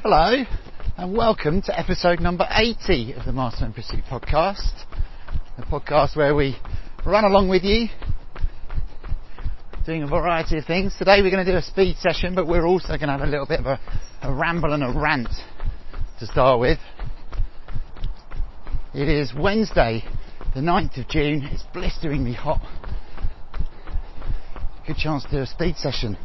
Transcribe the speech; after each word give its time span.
Hello, 0.00 0.44
and 0.96 1.16
welcome 1.16 1.60
to 1.62 1.76
episode 1.76 2.20
number 2.20 2.46
80 2.48 3.14
of 3.14 3.24
the 3.24 3.32
Master 3.32 3.64
and 3.64 3.74
Pursuit 3.74 4.04
podcast. 4.08 4.84
The 5.56 5.64
podcast 5.64 6.16
where 6.16 6.36
we 6.36 6.56
run 7.04 7.24
along 7.24 7.48
with 7.48 7.64
you, 7.64 7.88
doing 9.84 10.04
a 10.04 10.06
variety 10.06 10.56
of 10.56 10.66
things. 10.66 10.94
Today 10.96 11.20
we're 11.20 11.32
going 11.32 11.44
to 11.44 11.50
do 11.50 11.58
a 11.58 11.62
speed 11.62 11.96
session, 11.96 12.36
but 12.36 12.46
we're 12.46 12.64
also 12.64 12.90
going 12.90 13.08
to 13.08 13.08
have 13.08 13.22
a 13.22 13.26
little 13.26 13.44
bit 13.44 13.58
of 13.58 13.66
a, 13.66 13.80
a 14.22 14.32
ramble 14.32 14.72
and 14.72 14.84
a 14.84 14.92
rant 14.96 15.30
to 16.20 16.26
start 16.26 16.60
with. 16.60 16.78
It 18.94 19.08
is 19.08 19.32
Wednesday, 19.36 20.04
the 20.54 20.60
9th 20.60 21.00
of 21.00 21.08
June. 21.08 21.42
It's 21.50 21.64
blisteringly 21.74 22.34
hot. 22.34 22.60
Good 24.86 24.96
chance 24.96 25.24
to 25.24 25.30
do 25.32 25.38
a 25.38 25.46
speed 25.46 25.76
session. 25.76 26.16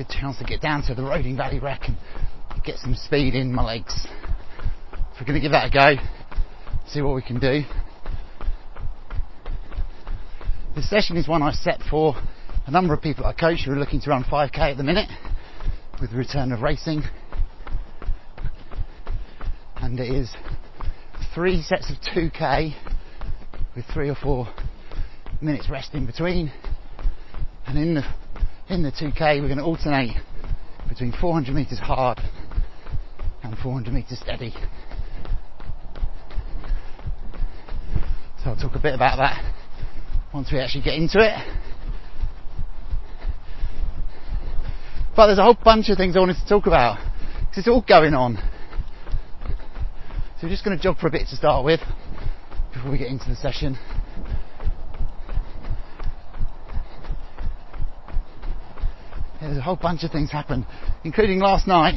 Good 0.00 0.08
chance 0.08 0.38
to 0.38 0.44
get 0.44 0.62
down 0.62 0.82
to 0.84 0.94
the 0.94 1.02
Roding 1.02 1.36
Valley 1.36 1.58
Rec 1.58 1.86
and 1.86 1.94
get 2.64 2.78
some 2.78 2.94
speed 2.94 3.34
in 3.34 3.52
my 3.52 3.62
legs. 3.62 3.92
So 4.92 4.98
we're 5.20 5.26
going 5.26 5.34
to 5.34 5.42
give 5.42 5.52
that 5.52 5.66
a 5.66 5.70
go, 5.70 6.02
see 6.86 7.02
what 7.02 7.14
we 7.14 7.20
can 7.20 7.38
do. 7.38 7.64
This 10.74 10.88
session 10.88 11.18
is 11.18 11.28
one 11.28 11.42
I 11.42 11.52
set 11.52 11.82
for 11.90 12.14
a 12.66 12.70
number 12.70 12.94
of 12.94 13.02
people 13.02 13.26
I 13.26 13.34
coach 13.34 13.64
who 13.66 13.72
are 13.72 13.76
looking 13.76 14.00
to 14.00 14.08
run 14.08 14.24
5k 14.24 14.58
at 14.58 14.78
the 14.78 14.82
minute 14.82 15.10
with 16.00 16.12
the 16.12 16.16
return 16.16 16.50
of 16.52 16.62
racing. 16.62 17.02
And 19.76 20.00
it 20.00 20.10
is 20.10 20.34
three 21.34 21.60
sets 21.60 21.90
of 21.90 21.96
2k 22.00 22.72
with 23.76 23.84
three 23.92 24.08
or 24.08 24.14
four 24.14 24.48
minutes 25.42 25.68
rest 25.68 25.92
in 25.92 26.06
between. 26.06 26.50
And 27.66 27.78
in 27.78 27.92
the 27.92 28.04
in 28.72 28.82
the 28.82 28.92
2k 28.92 29.40
we're 29.40 29.48
going 29.48 29.58
to 29.58 29.64
alternate 29.64 30.16
between 30.88 31.12
400 31.12 31.54
meters 31.54 31.78
hard 31.78 32.20
and 33.42 33.56
400 33.58 33.92
meters 33.92 34.18
steady. 34.20 34.54
So 38.42 38.50
I'll 38.50 38.56
talk 38.56 38.76
a 38.76 38.78
bit 38.78 38.94
about 38.94 39.16
that 39.16 39.42
once 40.32 40.52
we 40.52 40.58
actually 40.58 40.84
get 40.84 40.94
into 40.94 41.18
it. 41.18 41.36
But 45.16 45.26
there's 45.26 45.38
a 45.38 45.42
whole 45.42 45.58
bunch 45.62 45.88
of 45.90 45.96
things 45.96 46.16
I 46.16 46.20
wanted 46.20 46.36
to 46.36 46.48
talk 46.48 46.66
about 46.66 46.98
because 47.40 47.58
it's 47.58 47.68
all 47.68 47.84
going 47.86 48.14
on. 48.14 48.36
So 50.38 50.46
we're 50.46 50.50
just 50.50 50.64
going 50.64 50.76
to 50.76 50.82
jog 50.82 50.98
for 50.98 51.08
a 51.08 51.10
bit 51.10 51.26
to 51.28 51.36
start 51.36 51.64
with 51.64 51.80
before 52.72 52.92
we 52.92 52.98
get 52.98 53.08
into 53.08 53.28
the 53.28 53.36
session. 53.36 53.76
There's 59.40 59.56
a 59.56 59.62
whole 59.62 59.76
bunch 59.76 60.04
of 60.04 60.10
things 60.10 60.30
happened, 60.30 60.66
including 61.02 61.38
last 61.38 61.66
night, 61.66 61.94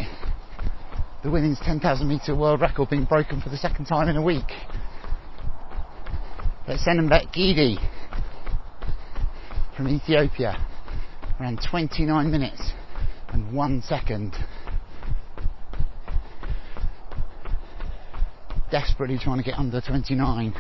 the 1.23 1.29
women's 1.29 1.59
10,000 1.59 2.07
metre 2.07 2.35
world 2.35 2.61
record 2.61 2.89
being 2.89 3.03
broken 3.03 3.41
for 3.41 3.49
the 3.49 3.57
second 3.57 3.85
time 3.85 4.07
in 4.07 4.15
a 4.15 4.21
week. 4.21 4.47
But 6.65 6.77
Senembet 6.79 7.33
Gidey 7.35 7.77
from 9.75 9.89
Ethiopia 9.89 10.55
ran 11.37 11.57
29 11.69 12.31
minutes 12.31 12.71
and 13.33 13.53
one 13.53 13.81
second. 13.81 14.35
Desperately 18.71 19.19
trying 19.21 19.37
to 19.37 19.43
get 19.43 19.59
under 19.59 19.81
29. 19.81 20.53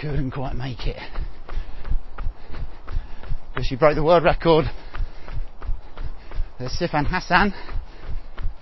Couldn't 0.00 0.30
quite 0.30 0.54
make 0.54 0.86
it 0.86 1.00
she 3.64 3.76
broke 3.76 3.94
the 3.94 4.02
world 4.02 4.24
record. 4.24 4.66
There's 6.58 6.72
Sifan 6.72 7.06
Hassan 7.06 7.54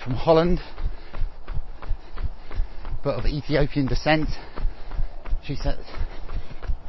from 0.02 0.14
Holland, 0.14 0.60
but 3.02 3.16
of 3.16 3.26
Ethiopian 3.26 3.86
descent. 3.86 4.28
She 5.44 5.56
set 5.56 5.76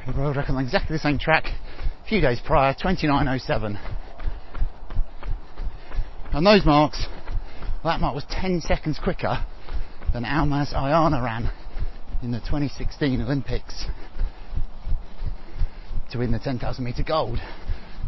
the 0.06 0.14
world 0.16 0.36
record 0.36 0.54
on 0.54 0.64
exactly 0.64 0.96
the 0.96 1.00
same 1.00 1.18
track 1.18 1.46
a 1.46 2.08
few 2.08 2.22
days 2.22 2.40
prior, 2.46 2.76
29.07. 2.76 3.80
And 6.34 6.46
those 6.46 6.66
marks, 6.66 7.08
well, 7.84 7.94
that 7.94 8.00
mark 8.00 8.14
was 8.14 8.26
10 8.30 8.62
seconds 8.62 9.00
quicker 9.04 9.44
than 10.14 10.24
Almaz 10.24 10.74
Ayana 10.74 11.24
ran 11.24 11.52
in 12.22 12.32
the 12.32 12.40
2016 12.40 13.22
Olympics 13.22 13.86
to 16.12 16.20
win 16.20 16.32
the 16.32 16.40
10,000 16.40 16.84
metre 16.84 17.04
gold 17.04 17.40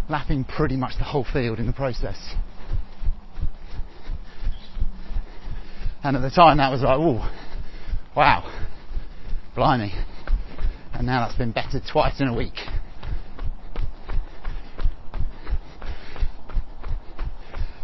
lapping 0.09 0.43
pretty 0.43 0.75
much 0.75 0.97
the 0.97 1.03
whole 1.03 1.25
field 1.31 1.59
in 1.59 1.67
the 1.67 1.73
process. 1.73 2.17
And 6.03 6.16
at 6.16 6.21
the 6.21 6.29
time 6.29 6.57
that 6.57 6.69
was 6.69 6.81
like, 6.81 6.97
oh, 6.97 7.31
wow, 8.16 8.43
blimey. 9.55 9.91
And 10.93 11.07
now 11.07 11.25
that's 11.25 11.38
been 11.38 11.51
bettered 11.51 11.83
twice 11.91 12.21
in 12.21 12.27
a 12.27 12.35
week. 12.35 12.53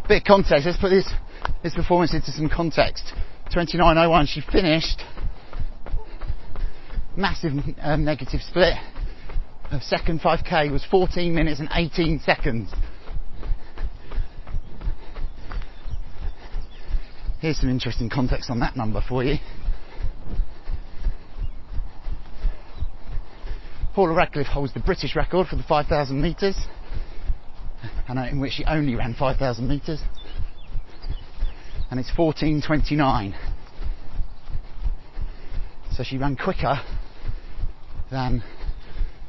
Bit 0.07 0.17
of 0.17 0.23
context, 0.25 0.65
let's 0.65 0.77
put 0.77 0.89
this, 0.89 1.11
this 1.63 1.73
performance 1.73 2.13
into 2.13 2.31
some 2.31 2.49
context. 2.49 3.13
29.01, 3.55 4.27
she 4.27 4.41
finished. 4.41 5.01
Massive 7.17 7.53
um, 7.81 8.05
negative 8.05 8.41
split 8.41 8.75
her 9.71 9.79
second 9.81 10.19
5k 10.19 10.69
was 10.69 10.85
14 10.91 11.33
minutes 11.33 11.61
and 11.61 11.69
18 11.73 12.19
seconds. 12.19 12.69
Here's 17.39 17.57
some 17.59 17.69
interesting 17.69 18.09
context 18.09 18.49
on 18.49 18.59
that 18.59 18.75
number 18.75 19.01
for 19.07 19.23
you. 19.23 19.37
Paula 23.95 24.13
Radcliffe 24.13 24.47
holds 24.47 24.73
the 24.73 24.79
British 24.81 25.15
record 25.15 25.47
for 25.47 25.55
the 25.55 25.63
5,000 25.63 26.21
metres, 26.21 26.55
and 28.07 28.19
in 28.19 28.39
which 28.39 28.53
she 28.53 28.65
only 28.65 28.95
ran 28.95 29.13
5,000 29.13 29.67
metres, 29.67 30.01
and 31.89 31.99
it's 31.99 32.11
14:29. 32.11 33.33
So 35.91 36.03
she 36.03 36.17
ran 36.17 36.35
quicker 36.35 36.79
than 38.09 38.43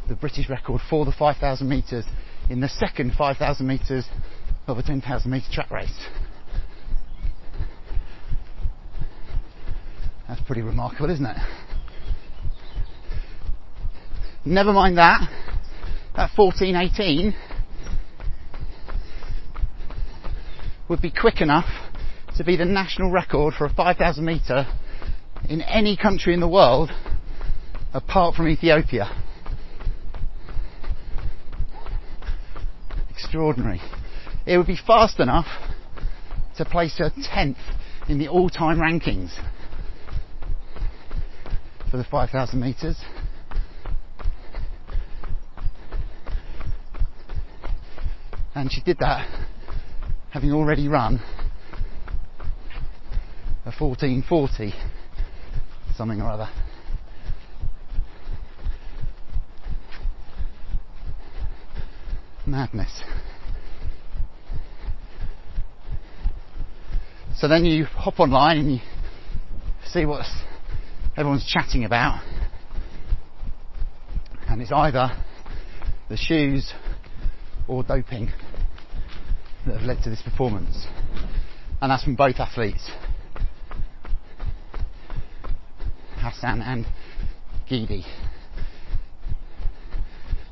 the 0.08 0.14
British 0.14 0.48
record 0.48 0.80
for 0.88 1.04
the 1.04 1.12
5,000 1.12 1.68
metres 1.68 2.04
in 2.50 2.60
the 2.60 2.68
second 2.68 3.12
5,000 3.16 3.66
metres 3.66 4.06
of 4.66 4.78
a 4.78 4.82
10,000 4.82 5.30
metre 5.30 5.46
track 5.52 5.70
race. 5.70 6.06
That's 10.28 10.40
pretty 10.42 10.62
remarkable, 10.62 11.10
isn't 11.10 11.26
it? 11.26 11.36
Never 14.44 14.72
mind 14.72 14.98
that. 14.98 15.20
That 16.16 16.30
1418 16.36 17.34
would 20.88 21.00
be 21.00 21.10
quick 21.10 21.40
enough 21.40 21.66
to 22.36 22.44
be 22.44 22.56
the 22.56 22.64
national 22.64 23.10
record 23.10 23.54
for 23.54 23.66
a 23.66 23.72
5,000 23.72 24.24
metre 24.24 24.66
in 25.48 25.62
any 25.62 25.96
country 25.96 26.34
in 26.34 26.40
the 26.40 26.48
world 26.48 26.90
apart 27.94 28.34
from 28.34 28.48
Ethiopia. 28.48 29.10
Extraordinary. 33.32 33.80
It 34.44 34.58
would 34.58 34.66
be 34.66 34.76
fast 34.76 35.18
enough 35.18 35.46
to 36.58 36.66
place 36.66 36.98
her 36.98 37.08
10th 37.08 37.56
in 38.06 38.18
the 38.18 38.28
all 38.28 38.50
time 38.50 38.76
rankings 38.76 39.30
for 41.90 41.96
the 41.96 42.04
5,000 42.04 42.60
metres. 42.60 43.02
And 48.54 48.70
she 48.70 48.82
did 48.82 48.98
that 48.98 49.26
having 50.30 50.52
already 50.52 50.86
run 50.86 51.22
a 53.64 53.72
1440 53.78 54.74
something 55.96 56.20
or 56.20 56.28
other. 56.28 56.50
Madness. 62.46 63.02
So 67.36 67.48
then 67.48 67.64
you 67.64 67.84
hop 67.84 68.20
online 68.20 68.58
and 68.58 68.72
you 68.72 68.78
see 69.86 70.04
what 70.04 70.24
everyone's 71.16 71.46
chatting 71.46 71.84
about. 71.84 72.22
And 74.48 74.60
it's 74.60 74.72
either 74.72 75.10
the 76.08 76.16
shoes 76.16 76.72
or 77.66 77.82
doping 77.82 78.30
that 79.66 79.78
have 79.78 79.82
led 79.82 80.02
to 80.02 80.10
this 80.10 80.22
performance. 80.22 80.86
And 81.80 81.90
that's 81.90 82.04
from 82.04 82.16
both 82.16 82.36
athletes. 82.38 82.90
Hassan 86.18 86.60
and 86.62 86.86
Gidey. 87.68 88.04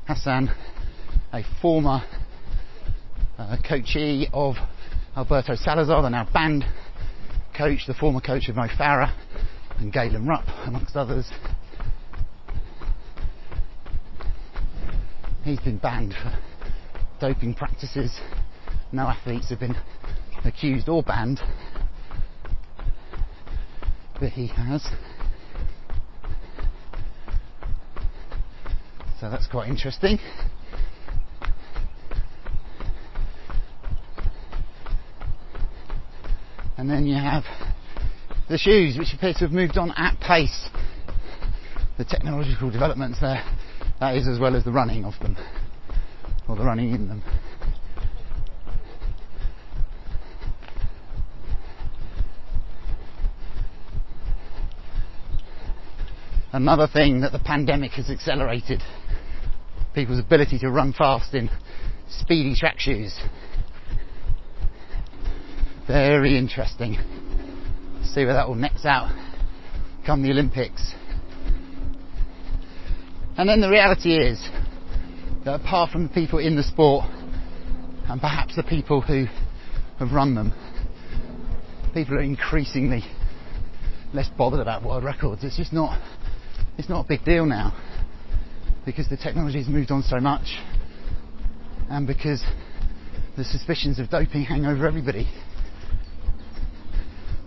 Hassan, 0.07 0.51
a 1.33 1.43
former 1.61 2.03
uh, 3.37 3.57
coachee 3.67 4.27
of 4.33 4.55
Alberto 5.15 5.55
Salazar, 5.55 6.01
the 6.01 6.09
now 6.09 6.27
banned 6.33 6.65
coach, 7.57 7.85
the 7.87 7.93
former 7.93 8.19
coach 8.19 8.49
of 8.49 8.55
Mo 8.55 8.67
Farah 8.67 9.15
and 9.79 9.93
Galen 9.93 10.27
Rupp, 10.27 10.45
amongst 10.65 10.95
others. 10.95 11.29
He's 15.43 15.59
been 15.59 15.77
banned 15.77 16.13
for 16.13 16.37
doping 17.19 17.53
practices. 17.53 18.19
No 18.91 19.03
athletes 19.03 19.49
have 19.49 19.59
been 19.59 19.75
accused 20.43 20.89
or 20.89 21.01
banned, 21.01 21.39
but 24.19 24.29
he 24.29 24.47
has. 24.47 24.85
So 29.19 29.29
that's 29.29 29.47
quite 29.47 29.69
interesting. 29.69 30.19
And 36.81 36.89
then 36.89 37.05
you 37.05 37.13
have 37.13 37.43
the 38.49 38.57
shoes, 38.57 38.97
which 38.97 39.13
appear 39.13 39.33
to 39.33 39.39
have 39.41 39.51
moved 39.51 39.77
on 39.77 39.91
at 39.91 40.19
pace. 40.19 40.67
The 41.99 42.03
technological 42.03 42.71
developments 42.71 43.19
there, 43.21 43.45
that 43.99 44.15
is, 44.15 44.27
as 44.27 44.39
well 44.39 44.55
as 44.55 44.63
the 44.63 44.71
running 44.71 45.05
of 45.05 45.13
them, 45.21 45.37
or 46.49 46.55
the 46.55 46.63
running 46.63 46.91
in 46.91 47.07
them. 47.07 47.23
Another 56.51 56.87
thing 56.91 57.21
that 57.21 57.31
the 57.31 57.37
pandemic 57.37 57.91
has 57.91 58.09
accelerated 58.09 58.81
people's 59.93 60.19
ability 60.19 60.57
to 60.57 60.71
run 60.71 60.93
fast 60.93 61.35
in 61.35 61.51
speedy 62.09 62.55
track 62.55 62.79
shoes. 62.79 63.15
Very 65.91 66.37
interesting. 66.37 66.95
See 68.05 68.23
where 68.23 68.35
that 68.35 68.45
all 68.45 68.55
nets 68.55 68.85
out 68.85 69.13
come 70.05 70.23
the 70.23 70.31
Olympics. 70.31 70.93
And 73.37 73.49
then 73.49 73.59
the 73.59 73.69
reality 73.69 74.15
is 74.15 74.41
that 75.43 75.55
apart 75.55 75.91
from 75.91 76.03
the 76.03 76.09
people 76.13 76.39
in 76.39 76.55
the 76.55 76.63
sport 76.63 77.03
and 78.07 78.21
perhaps 78.21 78.55
the 78.55 78.63
people 78.63 79.01
who 79.01 79.25
have 79.99 80.13
run 80.13 80.33
them, 80.33 80.53
people 81.93 82.15
are 82.15 82.21
increasingly 82.21 83.03
less 84.13 84.29
bothered 84.37 84.61
about 84.61 84.83
world 84.83 85.03
records. 85.03 85.43
It's 85.43 85.57
just 85.57 85.73
not 85.73 85.99
it's 86.77 86.87
not 86.87 87.03
a 87.03 87.07
big 87.09 87.25
deal 87.25 87.45
now 87.45 87.73
because 88.85 89.09
the 89.09 89.17
technology 89.17 89.57
has 89.57 89.67
moved 89.67 89.91
on 89.91 90.03
so 90.03 90.21
much 90.21 90.57
and 91.89 92.07
because 92.07 92.41
the 93.35 93.43
suspicions 93.43 93.99
of 93.99 94.09
doping 94.09 94.43
hang 94.43 94.65
over 94.65 94.87
everybody. 94.87 95.27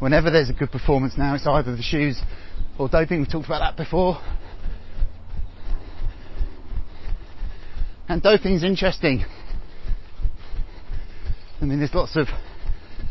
Whenever 0.00 0.30
there's 0.30 0.50
a 0.50 0.52
good 0.52 0.70
performance 0.70 1.14
now, 1.16 1.34
it's 1.34 1.46
either 1.46 1.74
the 1.76 1.82
shoes 1.82 2.20
or 2.78 2.88
doping. 2.88 3.20
We've 3.20 3.30
talked 3.30 3.46
about 3.46 3.60
that 3.60 3.76
before. 3.76 4.18
And 8.08 8.22
doping 8.22 8.54
is 8.54 8.64
interesting. 8.64 9.24
I 11.60 11.64
mean, 11.64 11.78
there's 11.78 11.94
lots 11.94 12.16
of 12.16 12.26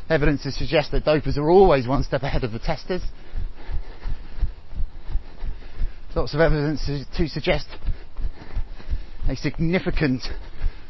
evidence 0.09 0.43
to 0.43 0.51
suggest 0.51 0.91
that 0.91 1.05
dopers 1.05 1.37
are 1.37 1.49
always 1.49 1.87
one 1.87 2.03
step 2.03 2.21
ahead 2.23 2.43
of 2.43 2.51
the 2.51 2.59
testers. 2.59 3.01
Lots 6.15 6.35
of 6.35 6.41
evidence 6.41 6.85
to 7.17 7.27
suggest 7.27 7.65
a 9.27 9.35
significant 9.35 10.21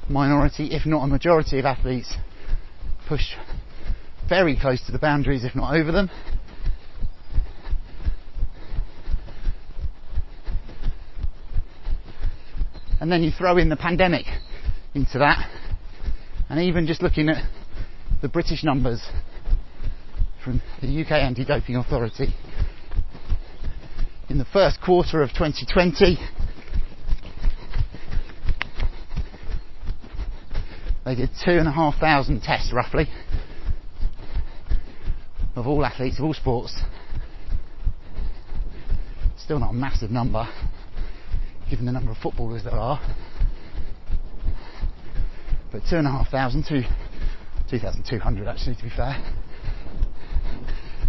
minority, 0.09 0.71
if 0.71 0.85
not 0.85 1.03
a 1.03 1.07
majority 1.07 1.59
of 1.59 1.65
athletes 1.65 2.13
push 3.07 3.35
very 4.27 4.57
close 4.59 4.85
to 4.85 4.91
the 4.91 4.99
boundaries, 4.99 5.43
if 5.43 5.55
not 5.55 5.75
over 5.75 5.91
them. 5.91 6.09
And 12.99 13.11
then 13.11 13.21
you 13.21 13.31
throw 13.31 13.57
in 13.57 13.69
the 13.69 13.75
pandemic 13.75 14.25
into 14.95 15.19
that, 15.19 15.49
and 16.49 16.59
even 16.61 16.87
just 16.87 17.01
looking 17.01 17.29
at 17.29 17.43
the 18.21 18.29
British 18.29 18.63
numbers 18.63 19.01
from 20.43 20.61
the 20.81 21.01
UK 21.01 21.11
Anti 21.11 21.43
Doping 21.43 21.75
Authority 21.75 22.33
in 24.29 24.37
the 24.37 24.45
first 24.45 24.79
quarter 24.81 25.21
of 25.21 25.29
2020, 25.29 26.17
They 31.05 31.15
did 31.15 31.31
two 31.43 31.51
and 31.51 31.67
a 31.67 31.71
half 31.71 31.99
thousand 31.99 32.41
tests 32.43 32.71
roughly 32.71 33.09
of 35.55 35.67
all 35.67 35.85
athletes 35.85 36.17
of 36.19 36.25
all 36.25 36.33
sports. 36.33 36.73
Still 39.37 39.59
not 39.59 39.71
a 39.71 39.73
massive 39.73 40.11
number 40.11 40.47
given 41.69 41.85
the 41.85 41.91
number 41.91 42.11
of 42.11 42.17
footballers 42.17 42.63
there 42.63 42.73
are. 42.73 42.99
But 45.71 45.81
two 45.89 45.97
and 45.97 46.07
a 46.07 46.11
half 46.11 46.29
thousand 46.29 46.63
to 46.65 46.83
2,200 47.69 48.47
actually 48.47 48.75
to 48.75 48.83
be 48.83 48.89
fair. 48.89 49.15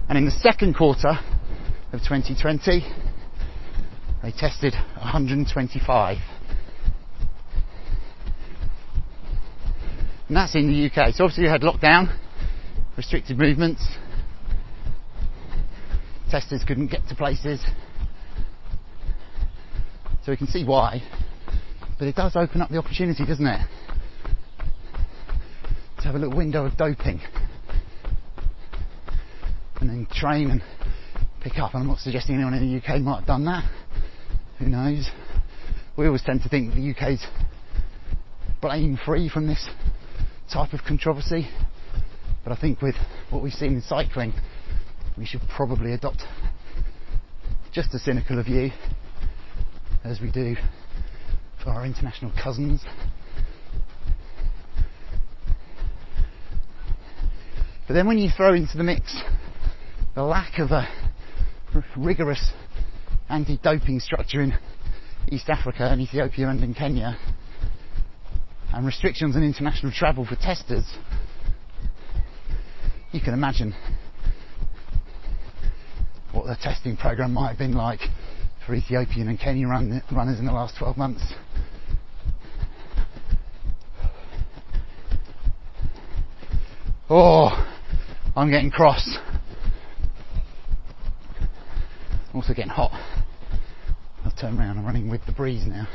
And 0.08 0.18
in 0.18 0.24
the 0.24 0.30
second 0.30 0.74
quarter 0.74 1.18
of 1.92 2.00
2020, 2.00 2.84
they 4.22 4.30
tested 4.32 4.74
125. 4.74 6.18
and 10.28 10.36
that's 10.36 10.54
in 10.54 10.66
the 10.66 10.86
UK. 10.86 11.14
So 11.14 11.24
obviously 11.24 11.44
you 11.44 11.50
had 11.50 11.60
lockdown, 11.62 12.16
restricted 12.96 13.38
movements, 13.38 13.86
testers 16.34 16.64
couldn't 16.66 16.88
get 16.88 17.06
to 17.08 17.14
places. 17.14 17.64
So 20.24 20.32
we 20.32 20.36
can 20.36 20.48
see 20.48 20.64
why. 20.64 21.00
But 21.96 22.08
it 22.08 22.16
does 22.16 22.34
open 22.34 22.60
up 22.60 22.70
the 22.70 22.78
opportunity, 22.78 23.24
doesn't 23.24 23.46
it? 23.46 23.60
To 25.98 26.02
have 26.02 26.16
a 26.16 26.18
little 26.18 26.36
window 26.36 26.66
of 26.66 26.76
doping. 26.76 27.20
And 29.80 29.88
then 29.88 30.08
train 30.10 30.50
and 30.50 30.60
pick 31.40 31.60
up. 31.60 31.74
And 31.74 31.84
I'm 31.84 31.88
not 31.88 32.00
suggesting 32.00 32.34
anyone 32.34 32.54
in 32.54 32.68
the 32.68 32.82
UK 32.82 33.00
might 33.00 33.18
have 33.18 33.26
done 33.26 33.44
that. 33.44 33.70
Who 34.58 34.66
knows? 34.66 35.08
We 35.96 36.06
always 36.06 36.22
tend 36.22 36.42
to 36.42 36.48
think 36.48 36.74
the 36.74 36.90
UK's 36.90 37.24
blame 38.60 38.98
free 39.06 39.28
from 39.28 39.46
this 39.46 39.68
type 40.52 40.72
of 40.72 40.80
controversy. 40.82 41.48
But 42.42 42.54
I 42.54 42.60
think 42.60 42.82
with 42.82 42.96
what 43.30 43.40
we've 43.40 43.52
seen 43.52 43.74
in 43.74 43.82
cycling, 43.82 44.32
we 45.16 45.24
should 45.24 45.42
probably 45.56 45.92
adopt 45.92 46.22
just 47.72 47.94
as 47.94 48.02
cynical 48.02 48.38
a 48.38 48.42
view 48.42 48.70
as 50.02 50.20
we 50.20 50.30
do 50.30 50.56
for 51.62 51.70
our 51.70 51.86
international 51.86 52.32
cousins. 52.42 52.84
But 57.86 57.94
then 57.94 58.06
when 58.06 58.18
you 58.18 58.30
throw 58.34 58.54
into 58.54 58.76
the 58.76 58.84
mix 58.84 59.20
the 60.14 60.22
lack 60.22 60.58
of 60.58 60.70
a 60.70 60.88
rigorous 61.96 62.52
anti-doping 63.28 63.98
structure 64.00 64.40
in 64.40 64.54
East 65.28 65.48
Africa 65.48 65.88
and 65.90 66.00
Ethiopia 66.00 66.48
and 66.48 66.62
in 66.62 66.74
Kenya, 66.74 67.18
and 68.72 68.86
restrictions 68.86 69.34
on 69.36 69.42
international 69.42 69.92
travel 69.92 70.24
for 70.24 70.36
testers, 70.36 70.84
you 73.12 73.20
can 73.20 73.34
imagine 73.34 73.74
what 76.34 76.46
the 76.46 76.56
testing 76.60 76.96
program 76.96 77.32
might 77.32 77.50
have 77.50 77.58
been 77.58 77.74
like 77.74 78.00
for 78.66 78.74
Ethiopian 78.74 79.28
and 79.28 79.38
Kenyan 79.38 79.68
run, 79.68 80.02
runners 80.10 80.40
in 80.40 80.46
the 80.46 80.52
last 80.52 80.76
12 80.78 80.96
months. 80.96 81.22
Oh, 87.08 87.50
I'm 88.34 88.50
getting 88.50 88.70
cross. 88.70 89.16
I'm 91.40 92.34
Also 92.34 92.52
getting 92.52 92.70
hot. 92.70 92.90
I'll 94.24 94.32
turn 94.32 94.58
around, 94.58 94.78
I'm 94.78 94.86
running 94.86 95.08
with 95.08 95.24
the 95.26 95.32
breeze 95.32 95.64
now. 95.66 95.86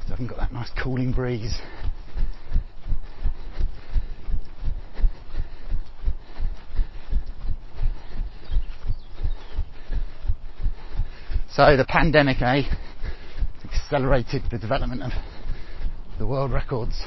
So 0.00 0.06
I 0.06 0.10
haven't 0.10 0.28
got 0.28 0.38
that 0.38 0.52
nice 0.52 0.70
cooling 0.82 1.12
breeze. 1.12 1.60
So 11.58 11.76
the 11.76 11.84
pandemic, 11.84 12.40
eh, 12.40 12.62
accelerated 13.64 14.44
the 14.48 14.58
development 14.58 15.02
of 15.02 15.10
the 16.16 16.24
world 16.24 16.52
records 16.52 17.02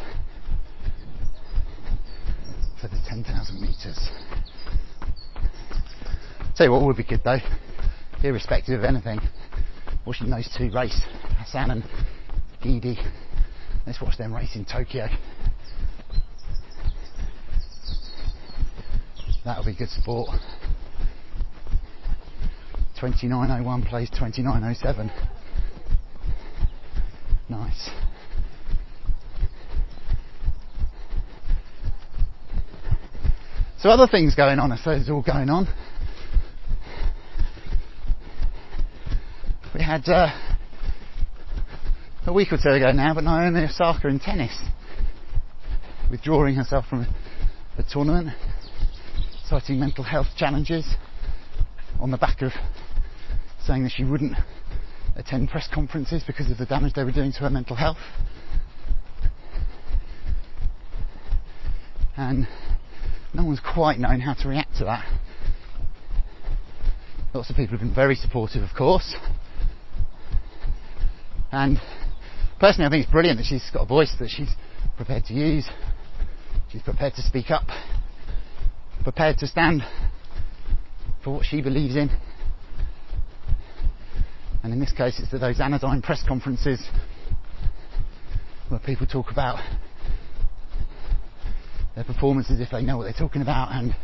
for 2.82 2.90
the 2.90 3.00
10,000 3.08 3.62
metres. 3.62 4.10
Tell 6.58 6.66
you 6.66 6.74
what 6.74 6.82
would 6.82 6.98
be 6.98 7.06
good 7.06 7.22
though, 7.24 7.40
irrespective 8.24 8.80
of 8.80 8.84
anything, 8.84 9.22
watching 10.06 10.30
those 10.30 10.54
two 10.58 10.70
race, 10.70 11.00
Hassan 11.38 11.72
and 11.72 11.84
Gidey. 12.62 12.98
Let's 13.88 14.02
watch 14.02 14.18
them 14.18 14.36
race 14.36 14.58
in 14.58 14.66
Tokyo. 14.66 15.08
That'll 19.46 19.64
be 19.64 19.76
good 19.76 19.88
sport. 19.88 20.32
2901 23.02 23.82
plays 23.82 24.12
2907. 24.12 25.10
Nice. 27.50 27.90
So 33.80 33.90
other 33.90 34.06
things 34.06 34.36
going 34.36 34.60
on, 34.60 34.72
I 34.72 34.78
suppose, 34.78 35.10
all 35.10 35.24
going 35.24 35.50
on. 35.50 35.68
We 39.74 39.82
had 39.82 40.08
uh, 40.08 40.30
a 42.28 42.34
week 42.34 42.54
or 42.54 42.60
two 42.62 42.70
ago 42.70 42.92
now, 42.92 43.16
but 43.16 43.24
Naomi 43.24 43.64
Osaka 43.64 44.10
in 44.10 44.20
tennis, 44.20 44.56
withdrawing 46.12 46.54
herself 46.54 46.86
from 46.86 47.08
the 47.78 47.84
tournament, 47.92 48.38
citing 49.46 49.80
mental 49.80 50.04
health 50.04 50.28
challenges 50.38 50.86
on 52.00 52.12
the 52.12 52.18
back 52.18 52.44
of 52.44 52.52
saying 53.66 53.84
that 53.84 53.92
she 53.96 54.04
wouldn't 54.04 54.36
attend 55.16 55.50
press 55.50 55.68
conferences 55.74 56.24
because 56.26 56.50
of 56.50 56.58
the 56.58 56.66
damage 56.66 56.94
they 56.94 57.04
were 57.04 57.12
doing 57.12 57.32
to 57.34 57.40
her 57.40 57.50
mental 57.50 57.76
health. 57.76 57.98
And 62.18 62.48
no 63.34 63.46
one's 63.46 63.60
quite 63.60 64.00
known 64.00 64.20
how 64.20 64.34
to 64.34 64.48
react 64.48 64.78
to 64.78 64.86
that. 64.86 65.06
Lots 67.34 67.50
of 67.50 67.56
people 67.56 67.78
have 67.78 67.80
been 67.80 67.96
very 67.96 68.16
supportive, 68.16 68.62
of 68.62 68.76
course. 68.76 69.16
And 71.52 71.80
personally, 72.60 72.88
I 72.88 72.90
think 72.90 73.04
it's 73.04 73.12
brilliant 73.12 73.38
that 73.40 73.46
she's 73.46 73.70
got 73.74 73.84
a 73.84 73.86
voice 73.86 74.14
that 74.20 74.30
she's 74.30 74.52
prepared 74.98 75.26
to 75.26 75.34
use. 75.34 75.70
She's 76.72 76.82
prepared 76.82 77.14
to 77.16 77.22
speak 77.22 77.52
up, 77.52 77.68
prepared 79.04 79.38
to 79.40 79.48
stand 79.48 79.82
for 81.24 81.34
what 81.34 81.46
she 81.46 81.62
believes 81.62 81.96
in. 81.96 82.10
And 84.64 84.74
in 84.74 84.80
this 84.80 84.92
case, 84.92 85.20
it's 85.20 85.32
those 85.32 85.60
anodyne 85.60 86.02
press 86.02 86.24
conferences 86.28 86.80
where 88.70 88.80
people 88.80 89.08
talk 89.08 89.32
about 89.32 89.60
their 91.96 92.04
performances 92.04 92.60
if 92.60 92.70
they 92.72 92.84
know 92.84 92.98
what 92.98 93.04
they're 93.04 93.14
talking 93.14 93.42
about, 93.42 93.72
and 93.72 93.96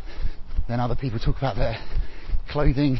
then 0.68 0.80
other 0.80 0.96
people 0.96 1.18
talk 1.18 1.38
about 1.38 1.56
their 1.56 1.76
clothing 2.50 2.98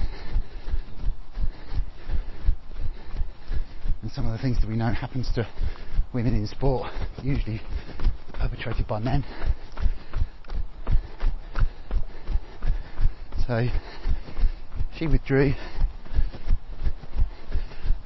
and 4.03 4.11
some 4.12 4.27
of 4.27 4.33
the 4.33 4.38
things 4.38 4.59
that 4.61 4.69
we 4.69 4.77
know 4.77 4.93
happens 4.93 5.31
to 5.35 5.47
women 6.15 6.35
in 6.35 6.47
sport, 6.47 6.91
usually 7.23 7.61
perpetrated 8.33 8.87
by 8.87 8.99
men. 8.99 9.23
So 13.47 13.67
she 14.97 15.07
withdrew, 15.07 15.53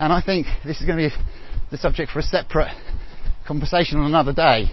and 0.02 0.12
I 0.12 0.20
think 0.20 0.48
this 0.64 0.80
is 0.80 0.86
going 0.86 0.98
to 0.98 1.16
be 1.16 1.24
the 1.70 1.78
subject 1.78 2.10
for 2.10 2.18
a 2.18 2.24
separate 2.24 2.74
conversation 3.46 4.00
on 4.00 4.06
another 4.06 4.32
day 4.32 4.68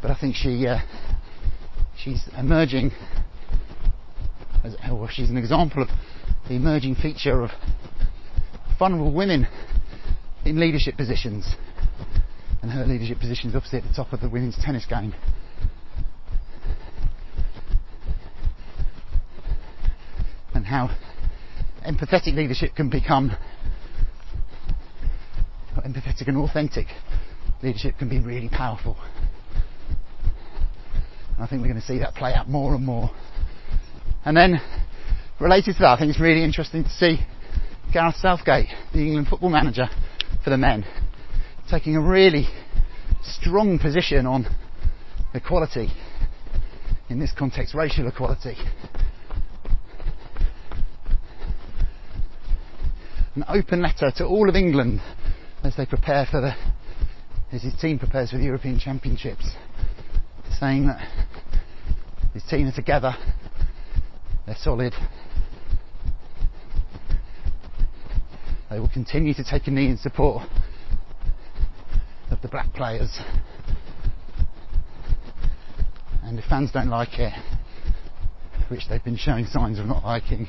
but 0.00 0.12
I 0.12 0.16
think 0.18 0.36
she 0.36 0.68
uh, 0.68 0.78
she's 1.98 2.28
emerging 2.38 2.92
as 4.62 4.76
well, 4.88 5.08
she's 5.10 5.30
an 5.30 5.36
example 5.36 5.82
of 5.82 5.88
the 6.46 6.54
emerging 6.54 6.94
feature 6.94 7.42
of 7.42 7.50
vulnerable 8.78 9.12
women 9.12 9.48
in 10.44 10.60
leadership 10.60 10.96
positions 10.96 11.56
and 12.62 12.70
her 12.70 12.86
leadership 12.86 13.18
position 13.18 13.50
is 13.50 13.56
obviously 13.56 13.80
at 13.80 13.84
the 13.84 13.94
top 13.94 14.12
of 14.12 14.20
the 14.20 14.28
women's 14.28 14.56
tennis 14.64 14.86
game. 14.86 15.12
And 20.54 20.64
how 20.64 20.90
empathetic 21.92 22.34
leadership 22.34 22.74
can 22.74 22.88
become 22.88 23.36
empathetic 25.84 26.28
and 26.28 26.36
authentic 26.38 26.86
leadership 27.62 27.98
can 27.98 28.08
be 28.08 28.20
really 28.20 28.48
powerful. 28.48 28.96
I 31.38 31.46
think 31.46 31.60
we're 31.60 31.68
going 31.68 31.80
to 31.80 31.86
see 31.86 31.98
that 31.98 32.14
play 32.14 32.32
out 32.34 32.48
more 32.48 32.74
and 32.74 32.84
more. 32.84 33.10
And 34.24 34.36
then, 34.36 34.60
related 35.40 35.74
to 35.74 35.78
that, 35.80 35.88
I 35.88 35.98
think 35.98 36.10
it's 36.10 36.20
really 36.20 36.44
interesting 36.44 36.84
to 36.84 36.90
see 36.90 37.18
Gareth 37.92 38.16
Southgate, 38.16 38.68
the 38.92 39.00
England 39.00 39.28
football 39.28 39.50
manager 39.50 39.88
for 40.44 40.50
the 40.50 40.56
men, 40.56 40.84
taking 41.68 41.96
a 41.96 42.00
really 42.00 42.46
strong 43.22 43.78
position 43.78 44.24
on 44.24 44.46
equality, 45.34 45.88
in 47.08 47.18
this 47.18 47.32
context, 47.36 47.74
racial 47.74 48.06
equality. 48.06 48.56
An 53.34 53.44
open 53.48 53.80
letter 53.80 54.10
to 54.16 54.26
all 54.26 54.48
of 54.48 54.56
England 54.56 55.00
as 55.64 55.74
they 55.76 55.86
prepare 55.86 56.26
for 56.30 56.40
the, 56.42 56.54
as 57.50 57.62
his 57.62 57.74
team 57.80 57.98
prepares 57.98 58.30
for 58.30 58.36
the 58.36 58.44
European 58.44 58.78
Championships 58.78 59.50
saying 60.60 60.86
that 60.86 61.00
his 62.34 62.42
team 62.44 62.68
are 62.68 62.72
together, 62.72 63.14
they're 64.44 64.54
solid. 64.56 64.92
They 68.70 68.78
will 68.78 68.88
continue 68.88 69.32
to 69.34 69.44
take 69.44 69.66
a 69.66 69.70
knee 69.70 69.88
in 69.88 69.96
support 69.96 70.46
of 72.30 72.40
the 72.42 72.48
black 72.48 72.72
players. 72.74 73.18
And 76.22 76.38
if 76.38 76.44
fans 76.46 76.70
don't 76.70 76.88
like 76.88 77.18
it, 77.18 77.32
which 78.68 78.88
they've 78.88 79.02
been 79.02 79.16
showing 79.16 79.46
signs 79.46 79.78
of 79.78 79.86
not 79.86 80.04
liking, 80.04 80.48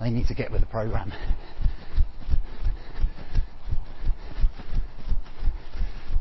they 0.00 0.10
need 0.10 0.26
to 0.28 0.34
get 0.34 0.50
with 0.50 0.60
the 0.60 0.66
programme. 0.66 1.12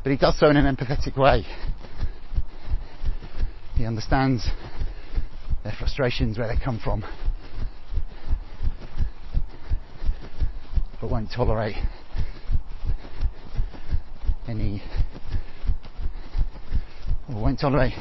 But 0.03 0.11
he 0.11 0.17
does 0.17 0.39
so 0.39 0.49
in 0.49 0.57
an 0.57 0.75
empathetic 0.75 1.17
way. 1.17 1.45
He 3.75 3.85
understands 3.85 4.47
their 5.63 5.73
frustrations, 5.77 6.37
where 6.37 6.47
they 6.47 6.61
come 6.63 6.79
from, 6.79 7.03
but 10.99 11.09
won't 11.09 11.31
tolerate 11.31 11.75
any, 14.47 14.81
or 17.29 17.41
won't 17.41 17.59
tolerate 17.59 17.93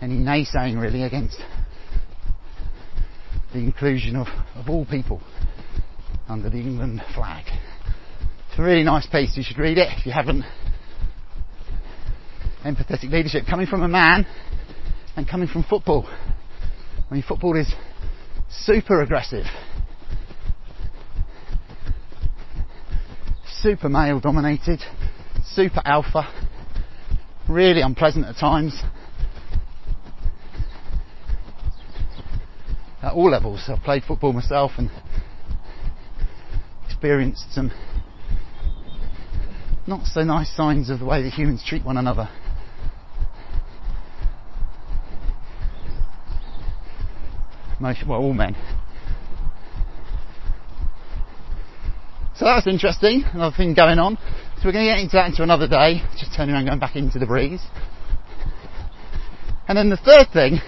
any 0.00 0.16
naysaying 0.16 0.80
really 0.80 1.04
against 1.04 1.38
the 3.52 3.58
inclusion 3.58 4.16
of, 4.16 4.26
of 4.54 4.68
all 4.68 4.84
people 4.86 5.20
under 6.28 6.50
the 6.50 6.58
England 6.58 7.02
flag. 7.14 7.44
It's 8.52 8.58
a 8.58 8.62
really 8.62 8.82
nice 8.82 9.06
piece, 9.06 9.34
you 9.34 9.42
should 9.42 9.56
read 9.56 9.78
it 9.78 9.88
if 9.96 10.04
you 10.04 10.12
haven't. 10.12 10.44
Empathetic 12.62 13.10
leadership. 13.10 13.44
Coming 13.48 13.66
from 13.66 13.82
a 13.82 13.88
man 13.88 14.26
and 15.16 15.26
coming 15.26 15.48
from 15.48 15.62
football. 15.62 16.06
I 16.06 17.14
mean, 17.14 17.24
football 17.26 17.56
is 17.56 17.72
super 18.50 19.00
aggressive, 19.00 19.46
super 23.46 23.88
male 23.88 24.20
dominated, 24.20 24.82
super 25.46 25.80
alpha, 25.86 26.28
really 27.48 27.80
unpleasant 27.80 28.26
at 28.26 28.36
times. 28.36 28.78
At 33.02 33.14
all 33.14 33.30
levels, 33.30 33.64
I've 33.68 33.82
played 33.82 34.02
football 34.04 34.34
myself 34.34 34.72
and 34.76 34.90
experienced 36.84 37.54
some 37.54 37.72
not 39.86 40.06
so 40.06 40.22
nice 40.22 40.54
signs 40.54 40.90
of 40.90 40.98
the 40.98 41.04
way 41.04 41.22
that 41.22 41.32
humans 41.32 41.64
treat 41.66 41.84
one 41.84 41.96
another. 41.96 42.28
most, 47.82 48.06
well, 48.06 48.20
all 48.20 48.32
men. 48.32 48.54
So 52.36 52.46
that 52.46 52.54
was 52.54 52.66
interesting, 52.66 53.24
another 53.34 53.54
thing 53.54 53.74
going 53.74 53.98
on. 53.98 54.16
So 54.56 54.62
we're 54.64 54.72
going 54.72 54.86
to 54.86 54.92
get 54.92 55.00
into 55.00 55.16
that 55.16 55.26
into 55.26 55.42
another 55.42 55.68
day, 55.68 56.02
just 56.16 56.34
turning 56.34 56.54
around 56.54 56.66
going 56.66 56.78
back 56.78 56.96
into 56.96 57.18
the 57.18 57.26
breeze. 57.26 57.60
And 59.68 59.76
then 59.76 59.90
the 59.90 59.96
third 59.96 60.28
thing, 60.32 60.60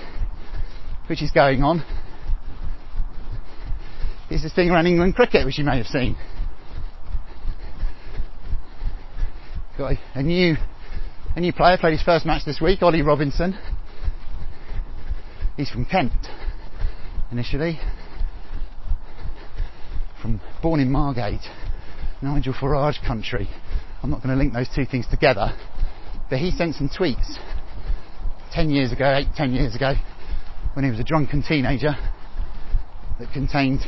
which 1.06 1.23
is 1.23 1.30
going 1.30 1.62
on, 1.62 1.85
is 4.30 4.42
this 4.42 4.52
thing 4.52 4.71
around 4.71 4.87
England 4.87 5.14
cricket, 5.14 5.47
which 5.47 5.59
you 5.59 5.64
may 5.64 5.78
have 5.78 5.87
seen. 5.87 6.16
Got 9.76 9.96
a, 10.14 10.22
new 10.22 10.56
a 11.34 11.40
new 11.40 11.52
player 11.52 11.76
played 11.76 11.94
his 11.94 12.02
first 12.02 12.24
match 12.24 12.44
this 12.44 12.60
week, 12.60 12.80
Ollie 12.80 13.02
Robinson. 13.02 13.58
He's 15.56 15.68
from 15.68 15.84
Kent 15.84 16.12
initially, 17.32 17.80
from 20.22 20.40
born 20.62 20.78
in 20.78 20.92
Margate, 20.92 21.40
Nigel 22.22 22.54
Farage 22.54 23.04
country. 23.04 23.48
I'm 24.00 24.10
not 24.10 24.22
going 24.22 24.28
to 24.30 24.36
link 24.36 24.52
those 24.52 24.68
two 24.72 24.84
things 24.84 25.08
together, 25.08 25.52
but 26.30 26.38
he 26.38 26.52
sent 26.52 26.76
some 26.76 26.88
tweets 26.88 27.36
10 28.52 28.70
years 28.70 28.92
ago, 28.92 29.12
8, 29.12 29.26
10 29.34 29.54
years 29.54 29.74
ago, 29.74 29.94
when 30.74 30.84
he 30.84 30.90
was 30.92 31.00
a 31.00 31.04
drunken 31.04 31.42
teenager 31.42 31.96
that 33.18 33.32
contained 33.32 33.80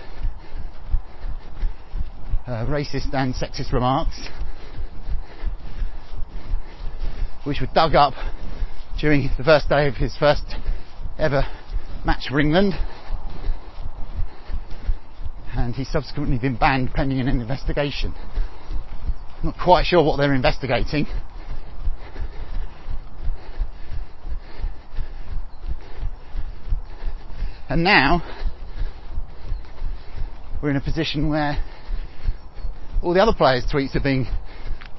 uh, 2.48 2.66
racist 2.66 3.14
and 3.14 3.34
sexist 3.34 3.72
remarks, 3.72 4.28
which 7.46 7.60
were 7.60 7.68
dug 7.72 7.94
up 7.94 8.14
during 8.98 9.30
the 9.38 9.44
first 9.44 9.68
day 9.68 9.86
of 9.86 9.94
his 9.94 10.16
first 10.16 10.42
ever 11.16 11.44
match 12.04 12.28
for 12.28 12.40
England. 12.40 12.74
And 15.52 15.72
he's 15.74 15.88
subsequently 15.88 16.38
been 16.38 16.56
banned 16.56 16.92
pending 16.92 17.20
an 17.20 17.28
investigation. 17.28 18.14
Not 19.44 19.54
quite 19.62 19.86
sure 19.86 20.02
what 20.02 20.16
they're 20.16 20.34
investigating. 20.34 21.06
And 27.68 27.84
now 27.84 28.22
we're 30.60 30.70
in 30.70 30.76
a 30.76 30.80
position 30.80 31.28
where 31.28 31.62
all 33.02 33.14
the 33.14 33.20
other 33.20 33.34
players' 33.34 33.64
tweets 33.72 33.94
are 33.94 34.00
being 34.00 34.26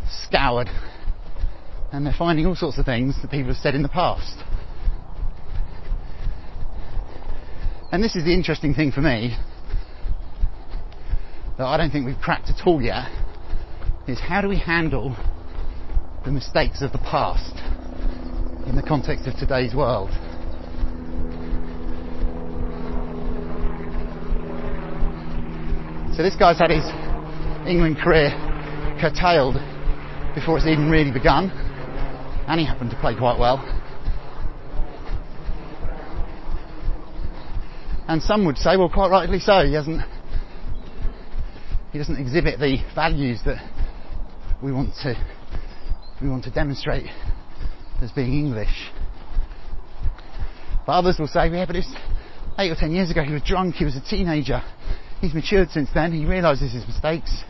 scoured 0.10 0.70
and 1.92 2.06
they're 2.06 2.16
finding 2.18 2.46
all 2.46 2.56
sorts 2.56 2.78
of 2.78 2.86
things 2.86 3.16
that 3.22 3.32
people 3.32 3.48
have 3.48 3.58
said 3.58 3.76
in 3.76 3.82
the 3.82 3.90
past. 3.90 4.38
And 7.92 8.04
this 8.04 8.16
is 8.16 8.26
the 8.26 8.34
interesting 8.34 8.74
thing 8.74 8.92
for 8.92 9.02
me 9.02 9.38
that 11.58 11.66
I 11.66 11.78
don't 11.78 11.90
think 11.90 12.06
we've 12.06 12.20
cracked 12.20 12.50
at 12.50 12.68
all 12.68 12.82
yet 12.82 13.10
is 14.08 14.20
how 14.20 14.42
do 14.42 14.48
we 14.48 14.60
handle 14.60 15.16
the 16.26 16.32
mistakes 16.32 16.82
of 16.82 16.92
the 16.92 16.98
past 17.00 17.56
in 18.68 18.76
the 18.76 18.84
context 18.84 19.26
of 19.28 19.36
today's 19.36 19.74
world? 19.74 20.10
So 26.16 26.24
this 26.24 26.36
guy's 26.36 26.60
had 26.60 26.72
his 26.72 26.84
England 27.68 27.98
career 27.98 28.32
curtailed 29.00 29.56
before 30.36 30.58
it's 30.58 30.68
even 30.68 30.90
really 30.90 31.12
begun, 31.12 31.52
and 32.48 32.60
he 32.60 32.66
happened 32.66 32.92
to 32.92 33.00
play 33.00 33.16
quite 33.16 33.38
well. 33.38 33.58
And 38.08 38.24
some 38.24 38.46
would 38.46 38.58
say, 38.58 38.78
well, 38.78 38.90
quite 38.90 39.10
rightly 39.10 39.40
so. 39.40 39.66
He 39.66 39.74
hasn't, 39.74 40.02
he 41.92 41.98
doesn't 41.98 42.18
exhibit 42.18 42.58
the 42.58 42.78
values 42.96 43.42
that 43.46 43.58
we 44.64 44.72
want 44.72 44.94
to, 45.04 45.14
we 46.22 46.30
want 46.30 46.46
to 46.46 46.52
demonstrate 46.52 47.08
as 48.02 48.12
being 48.12 48.34
English. 48.34 48.92
But 50.86 50.94
others 50.94 51.18
will 51.20 51.28
say, 51.28 51.50
yeah, 51.50 51.66
but 51.66 51.76
it's 51.76 51.94
eight 52.58 52.72
or 52.72 52.76
ten 52.76 52.92
years 52.92 53.12
ago. 53.12 53.24
He 53.24 53.34
was 53.34 53.44
drunk. 53.44 53.76
He 53.76 53.84
was 53.84 53.98
a 53.98 54.02
teenager. 54.02 54.64
He's 55.20 55.34
matured 55.34 55.70
since 55.72 55.90
then. 55.94 56.14
He 56.14 56.26
realises 56.26 56.72
his 56.72 56.88
mistakes. 56.88 57.44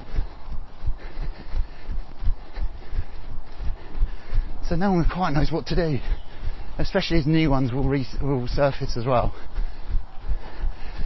So 4.67 4.75
no 4.75 4.91
one 4.91 5.06
quite 5.10 5.34
knows 5.34 5.51
what 5.51 5.65
to 5.67 5.75
do, 5.75 5.99
especially 6.77 7.19
as 7.19 7.25
new 7.25 7.49
ones 7.49 7.71
will, 7.71 7.88
re- 7.88 8.06
will 8.21 8.47
surface 8.47 8.97
as 8.97 9.06
well. 9.06 9.34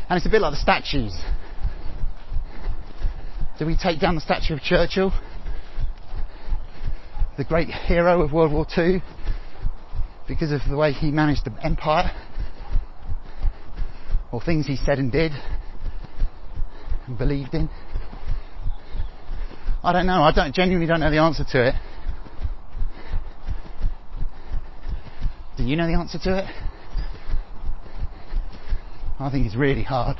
And 0.09 0.17
it's 0.17 0.25
a 0.25 0.29
bit 0.29 0.41
like 0.41 0.53
the 0.53 0.57
statues. 0.57 1.15
Do 3.59 3.65
we 3.67 3.77
take 3.77 3.99
down 3.99 4.15
the 4.15 4.21
statue 4.21 4.55
of 4.55 4.61
Churchill, 4.61 5.13
the 7.37 7.43
great 7.43 7.67
hero 7.69 8.23
of 8.23 8.33
World 8.33 8.51
War 8.51 8.65
II, 8.75 9.03
because 10.27 10.51
of 10.51 10.61
the 10.67 10.75
way 10.75 10.91
he 10.91 11.11
managed 11.11 11.45
the 11.45 11.53
empire, 11.63 12.11
or 14.31 14.41
things 14.41 14.65
he 14.65 14.75
said 14.75 14.97
and 14.97 15.11
did? 15.11 15.33
and 17.07 17.17
believed 17.17 17.53
in? 17.53 17.69
I 19.83 19.93
don't 19.93 20.07
know. 20.07 20.21
I 20.23 20.31
don't 20.31 20.53
genuinely 20.55 20.87
don't 20.87 20.99
know 20.99 21.11
the 21.11 21.17
answer 21.17 21.43
to 21.51 21.67
it. 21.69 21.75
Do 25.57 25.63
you 25.63 25.75
know 25.75 25.85
the 25.85 25.93
answer 25.93 26.17
to 26.19 26.39
it? 26.39 26.45
I 29.19 29.29
think 29.29 29.45
it's 29.45 29.55
really 29.55 29.83
hard. 29.83 30.17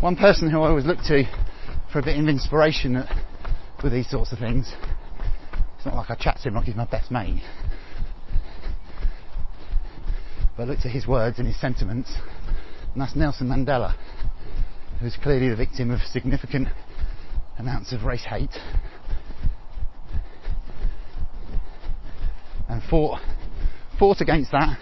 One 0.00 0.16
person 0.16 0.50
who 0.50 0.60
I 0.62 0.68
always 0.68 0.84
look 0.84 0.98
to 1.06 1.24
for 1.92 1.98
a 1.98 2.02
bit 2.02 2.18
of 2.18 2.28
inspiration 2.28 3.02
with 3.82 3.92
these 3.92 4.10
sorts 4.10 4.32
of 4.32 4.38
things, 4.38 4.72
it's 5.76 5.86
not 5.86 5.94
like 5.94 6.10
I 6.10 6.14
chat 6.14 6.38
to 6.42 6.48
him 6.48 6.54
like 6.54 6.64
he's 6.64 6.76
my 6.76 6.84
best 6.86 7.10
mate, 7.10 7.42
but 10.56 10.64
I 10.64 10.66
looked 10.66 10.86
at 10.86 10.92
his 10.92 11.06
words 11.06 11.38
and 11.38 11.46
his 11.46 11.60
sentiments, 11.60 12.12
and 12.92 13.02
that's 13.02 13.14
Nelson 13.14 13.48
Mandela, 13.48 13.96
who's 15.00 15.16
clearly 15.22 15.48
the 15.48 15.56
victim 15.56 15.90
of 15.90 16.00
significant 16.00 16.68
amounts 17.58 17.92
of 17.92 18.04
race 18.04 18.24
hate 18.24 18.58
and 22.68 22.82
fought 22.82 23.20
fought 23.98 24.20
against 24.20 24.50
that, 24.52 24.78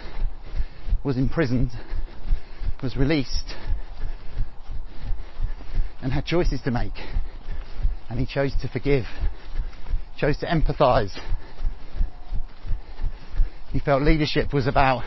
was 1.03 1.17
imprisoned, 1.17 1.71
was 2.83 2.97
released, 2.97 3.53
and 6.01 6.11
had 6.11 6.25
choices 6.25 6.61
to 6.61 6.71
make. 6.71 6.97
And 8.09 8.19
he 8.19 8.25
chose 8.25 8.53
to 8.61 8.67
forgive, 8.67 9.05
chose 10.17 10.37
to 10.37 10.45
empathise. 10.45 11.17
He 13.71 13.79
felt 13.79 14.03
leadership 14.03 14.53
was 14.53 14.67
about 14.67 15.03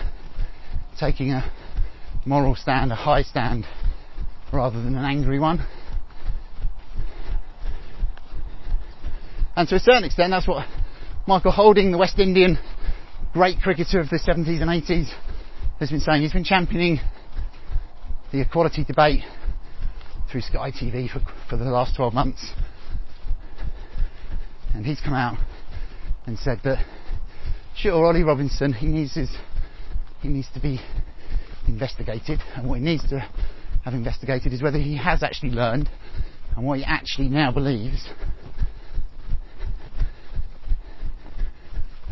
taking 0.98 1.30
a 1.32 1.50
moral 2.24 2.54
stand, 2.54 2.90
a 2.92 2.96
high 2.96 3.22
stand, 3.22 3.66
rather 4.52 4.82
than 4.82 4.96
an 4.96 5.04
angry 5.04 5.38
one. 5.38 5.66
And 9.58 9.68
to 9.70 9.74
a 9.74 9.80
certain 9.80 10.04
extent, 10.04 10.30
that's 10.30 10.46
what 10.46 10.68
Michael 11.26 11.50
Holding, 11.50 11.90
the 11.90 11.98
West 11.98 12.20
Indian 12.20 12.60
great 13.32 13.60
cricketer 13.60 13.98
of 13.98 14.08
the 14.08 14.20
70s 14.20 14.62
and 14.62 14.70
80s, 14.70 15.08
has 15.80 15.90
been 15.90 15.98
saying. 15.98 16.22
He's 16.22 16.32
been 16.32 16.44
championing 16.44 17.00
the 18.30 18.40
equality 18.40 18.84
debate 18.84 19.24
through 20.30 20.42
Sky 20.42 20.70
TV 20.70 21.10
for, 21.10 21.20
for 21.50 21.56
the 21.56 21.64
last 21.64 21.96
12 21.96 22.14
months. 22.14 22.52
And 24.74 24.86
he's 24.86 25.00
come 25.00 25.14
out 25.14 25.38
and 26.26 26.38
said 26.38 26.60
that, 26.62 26.86
sure, 27.76 28.06
Ollie 28.06 28.22
Robinson, 28.22 28.72
he 28.72 28.86
needs 28.86 29.16
his 29.16 29.36
he 30.22 30.28
needs 30.28 30.48
to 30.54 30.60
be 30.60 30.78
investigated, 31.66 32.38
and 32.54 32.68
what 32.68 32.78
he 32.78 32.84
needs 32.84 33.08
to 33.08 33.28
have 33.84 33.94
investigated 33.94 34.52
is 34.52 34.62
whether 34.62 34.78
he 34.78 34.96
has 34.96 35.24
actually 35.24 35.50
learned 35.50 35.90
and 36.56 36.64
what 36.64 36.78
he 36.78 36.84
actually 36.84 37.28
now 37.28 37.50
believes, 37.50 38.08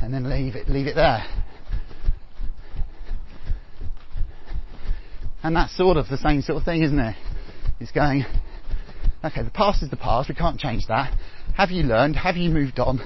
and 0.07 0.14
then 0.14 0.31
leave 0.31 0.55
it 0.55 0.69
leave 0.69 0.87
it 0.87 0.95
there. 0.95 1.25
And 5.42 5.57
that's 5.57 5.77
sort 5.77 5.97
of 5.97 6.07
the 6.09 6.16
same 6.16 6.42
sort 6.42 6.59
of 6.59 6.64
thing, 6.64 6.83
isn't 6.85 6.99
it? 6.99 7.16
It's 7.81 7.90
going, 7.90 8.25
okay, 9.25 9.42
the 9.42 9.51
past 9.51 9.83
is 9.83 9.90
the 9.90 9.97
past, 9.97 10.29
we 10.29 10.37
can't 10.37 10.61
change 10.61 10.87
that. 10.87 11.12
Have 11.57 11.73
you 11.73 11.83
learned? 11.83 12.14
Have 12.14 12.37
you 12.37 12.51
moved 12.51 12.79
on? 12.79 13.01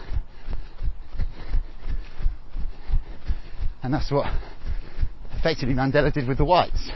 And 3.82 3.94
that's 3.94 4.10
what 4.10 4.26
effectively 5.38 5.74
Mandela 5.74 6.12
did 6.12 6.28
with 6.28 6.36
the 6.36 6.44
whites. 6.44 6.90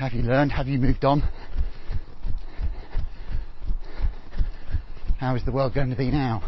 Have 0.00 0.14
you 0.14 0.22
learned? 0.22 0.50
Have 0.50 0.66
you 0.66 0.78
moved 0.78 1.04
on? 1.04 1.22
How 5.18 5.36
is 5.36 5.44
the 5.44 5.52
world 5.52 5.74
going 5.74 5.90
to 5.90 5.96
be 5.96 6.10
now? 6.10 6.42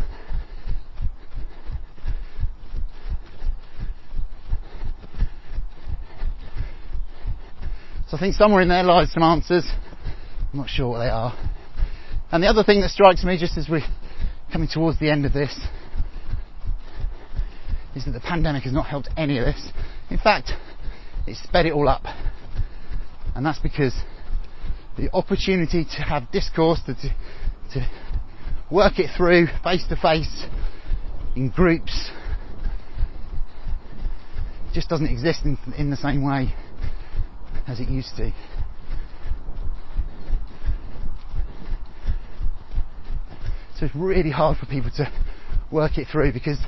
So 8.08 8.16
I 8.16 8.20
think 8.20 8.34
somewhere 8.34 8.62
in 8.62 8.68
there 8.68 8.82
lies 8.82 9.12
some 9.12 9.22
answers. 9.22 9.70
I'm 10.52 10.58
not 10.58 10.70
sure 10.70 10.88
what 10.88 11.00
they 11.00 11.10
are. 11.10 11.36
And 12.32 12.42
the 12.42 12.46
other 12.46 12.64
thing 12.64 12.80
that 12.80 12.88
strikes 12.88 13.22
me 13.22 13.36
just 13.38 13.58
as 13.58 13.68
we're 13.68 13.86
coming 14.50 14.68
towards 14.72 14.98
the 14.98 15.10
end 15.10 15.26
of 15.26 15.34
this 15.34 15.54
is 17.94 18.06
that 18.06 18.12
the 18.12 18.20
pandemic 18.20 18.62
has 18.62 18.72
not 18.72 18.86
helped 18.86 19.10
any 19.18 19.36
of 19.38 19.44
this. 19.44 19.70
In 20.08 20.16
fact, 20.16 20.52
it's 21.26 21.42
sped 21.42 21.66
it 21.66 21.72
all 21.72 21.86
up. 21.86 22.04
And 23.34 23.44
that's 23.44 23.58
because 23.58 23.94
the 24.96 25.12
opportunity 25.12 25.84
to 25.84 26.02
have 26.02 26.30
discourse, 26.32 26.80
to, 26.86 26.94
to, 26.94 27.14
to 27.74 27.90
work 28.70 28.98
it 28.98 29.10
through 29.14 29.48
face 29.62 29.86
to 29.88 29.96
face 29.96 30.44
in 31.36 31.50
groups, 31.50 32.10
just 34.72 34.88
doesn't 34.88 35.08
exist 35.08 35.40
in, 35.44 35.58
in 35.76 35.90
the 35.90 35.96
same 35.96 36.22
way 36.22 36.54
as 37.68 37.80
it 37.80 37.88
used 37.88 38.16
to. 38.16 38.32
So 43.78 43.86
it's 43.86 43.94
really 43.94 44.30
hard 44.30 44.58
for 44.58 44.66
people 44.66 44.90
to 44.96 45.12
work 45.70 45.98
it 45.98 46.08
through 46.10 46.32
because 46.32 46.58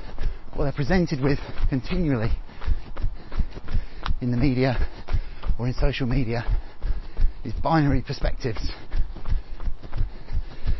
what 0.54 0.64
they're 0.64 0.72
presented 0.72 1.20
with 1.20 1.38
continually 1.68 2.30
in 4.20 4.30
the 4.30 4.36
media 4.36 4.86
or 5.58 5.66
in 5.66 5.74
social 5.74 6.06
media 6.06 6.44
is 7.44 7.52
binary 7.54 8.02
perspectives. 8.02 8.70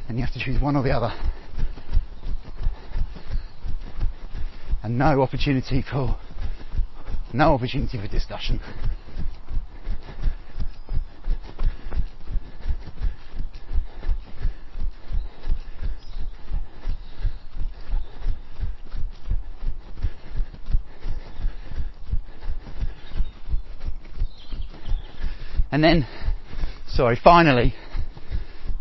And 0.09 0.19
you 0.19 0.25
have 0.25 0.35
to 0.35 0.41
choose 0.41 0.61
one 0.61 0.77
or 0.77 0.83
the 0.83 0.91
other. 0.91 1.13
And 4.83 4.99
no 4.99 5.23
opportunity 5.23 5.83
for 5.83 6.19
no 7.33 7.55
opportunity 7.55 7.99
for 7.99 8.09
discussion. 8.09 8.61
And 25.73 25.85
then, 25.85 26.07
sorry, 26.89 27.19
finally, 27.23 27.75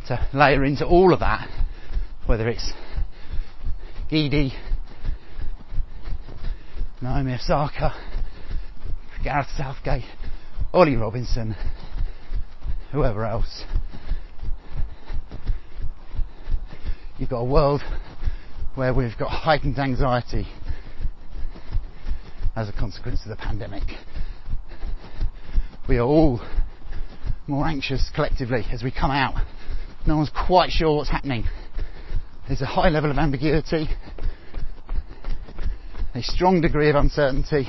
to 0.08 0.28
layer 0.34 0.64
into 0.64 0.86
all 0.88 1.14
of 1.14 1.20
that, 1.20 1.48
whether 2.26 2.48
it's 2.48 2.72
Gidey, 4.12 4.52
Naomi 7.02 7.34
Osaka, 7.34 7.94
Gareth 9.24 9.50
Southgate, 9.56 10.04
Ollie 10.74 10.96
Robinson, 10.96 11.56
whoever 12.92 13.24
else. 13.24 13.64
You've 17.20 17.30
got 17.30 17.42
a 17.42 17.46
world 17.46 17.84
where 18.76 18.94
we've 18.94 19.18
got 19.20 19.30
heightened 19.30 19.78
anxiety 19.78 20.48
as 22.56 22.68
a 22.68 22.74
consequence 22.74 23.22
of 23.24 23.30
the 23.30 23.36
pandemic. 23.36 23.84
We 25.88 25.98
are 25.98 26.06
all 26.06 26.42
more 27.50 27.68
anxious 27.68 28.10
collectively 28.14 28.64
as 28.72 28.84
we 28.84 28.92
come 28.92 29.12
out. 29.12 29.34
No 30.06 30.18
one's 30.18 30.30
quite 30.30 30.70
sure 30.70 30.96
what's 30.96 31.10
happening. 31.10 31.44
There's 32.48 32.62
a 32.62 32.66
high 32.66 32.90
level 32.90 33.12
of 33.12 33.18
ambiguity, 33.18 33.90
a 36.16 36.22
strong 36.22 36.62
degree 36.62 36.90
of 36.90 36.96
uncertainty. 36.96 37.68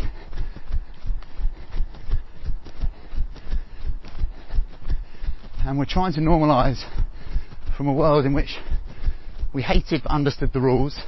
And 5.64 5.78
we're 5.78 5.86
trying 5.86 6.12
to 6.14 6.20
normalise 6.20 6.82
from 7.76 7.88
a 7.88 7.92
world 7.92 8.26
in 8.26 8.34
which 8.34 8.56
we 9.52 9.62
hated 9.62 10.02
but 10.02 10.10
understood 10.12 10.52
the 10.52 10.60
rules. 10.60 10.98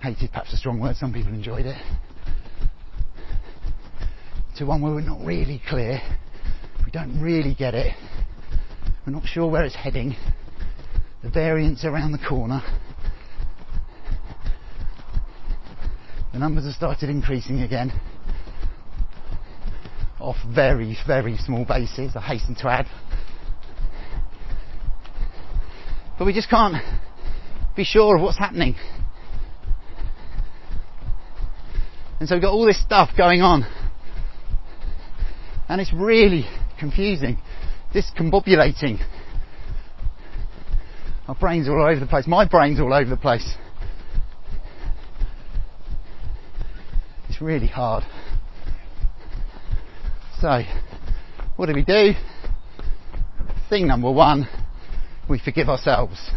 Hated, 0.00 0.30
perhaps 0.30 0.52
a 0.52 0.56
strong 0.56 0.80
word, 0.80 0.96
some 0.96 1.12
people 1.12 1.32
enjoyed 1.32 1.66
it. 1.66 1.80
To 4.56 4.66
one 4.66 4.82
where 4.82 4.92
we're 4.92 5.00
not 5.00 5.24
really 5.24 5.62
clear 5.68 6.00
don't 6.92 7.20
really 7.20 7.54
get 7.54 7.74
it. 7.74 7.94
We're 9.06 9.12
not 9.12 9.26
sure 9.26 9.50
where 9.50 9.64
it's 9.64 9.74
heading. 9.74 10.14
The 11.22 11.30
variants 11.30 11.84
around 11.84 12.12
the 12.12 12.18
corner. 12.18 12.62
The 16.32 16.38
numbers 16.38 16.64
have 16.64 16.74
started 16.74 17.08
increasing 17.08 17.60
again 17.60 17.92
off 20.20 20.36
very, 20.54 20.96
very 21.06 21.36
small 21.36 21.64
bases, 21.64 22.12
I 22.14 22.20
hasten 22.20 22.54
to 22.56 22.68
add. 22.68 22.86
But 26.18 26.26
we 26.26 26.32
just 26.32 26.48
can't 26.48 26.76
be 27.74 27.84
sure 27.84 28.16
of 28.16 28.22
what's 28.22 28.38
happening. 28.38 28.76
And 32.20 32.28
so 32.28 32.36
we've 32.36 32.42
got 32.42 32.52
all 32.52 32.64
this 32.64 32.80
stuff 32.80 33.10
going 33.16 33.42
on. 33.42 33.66
And 35.68 35.80
it's 35.80 35.92
really 35.92 36.46
confusing, 36.82 37.38
discombobulating. 37.94 38.98
Our 41.28 41.36
brains 41.36 41.68
all 41.68 41.80
over 41.80 42.00
the 42.00 42.06
place. 42.06 42.26
My 42.26 42.44
brain's 42.44 42.80
all 42.80 42.92
over 42.92 43.08
the 43.08 43.16
place. 43.16 43.54
It's 47.28 47.40
really 47.40 47.68
hard. 47.68 48.02
So, 50.40 50.62
what 51.54 51.66
do 51.66 51.72
we 51.72 51.84
do? 51.84 52.14
Thing 53.70 53.86
number 53.86 54.10
one, 54.10 54.48
we 55.30 55.38
forgive 55.38 55.68
ourselves. 55.68 56.32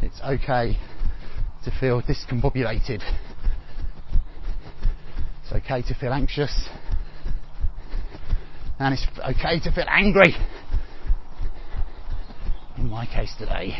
It's 0.00 0.18
okay 0.22 0.78
to 1.64 1.70
feel 1.78 2.00
discombobulated. 2.00 3.02
It's 5.42 5.52
okay 5.52 5.82
to 5.82 5.94
feel 5.94 6.14
anxious 6.14 6.70
and 8.78 8.94
it's 8.94 9.06
okay 9.18 9.58
to 9.60 9.72
feel 9.72 9.86
angry. 9.88 10.34
In 12.76 12.88
my 12.88 13.06
case 13.06 13.34
today, 13.38 13.76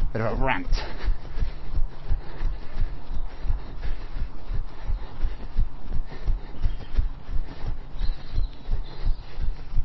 a 0.00 0.12
bit 0.12 0.20
of 0.20 0.38
a 0.38 0.44
rant. 0.44 0.66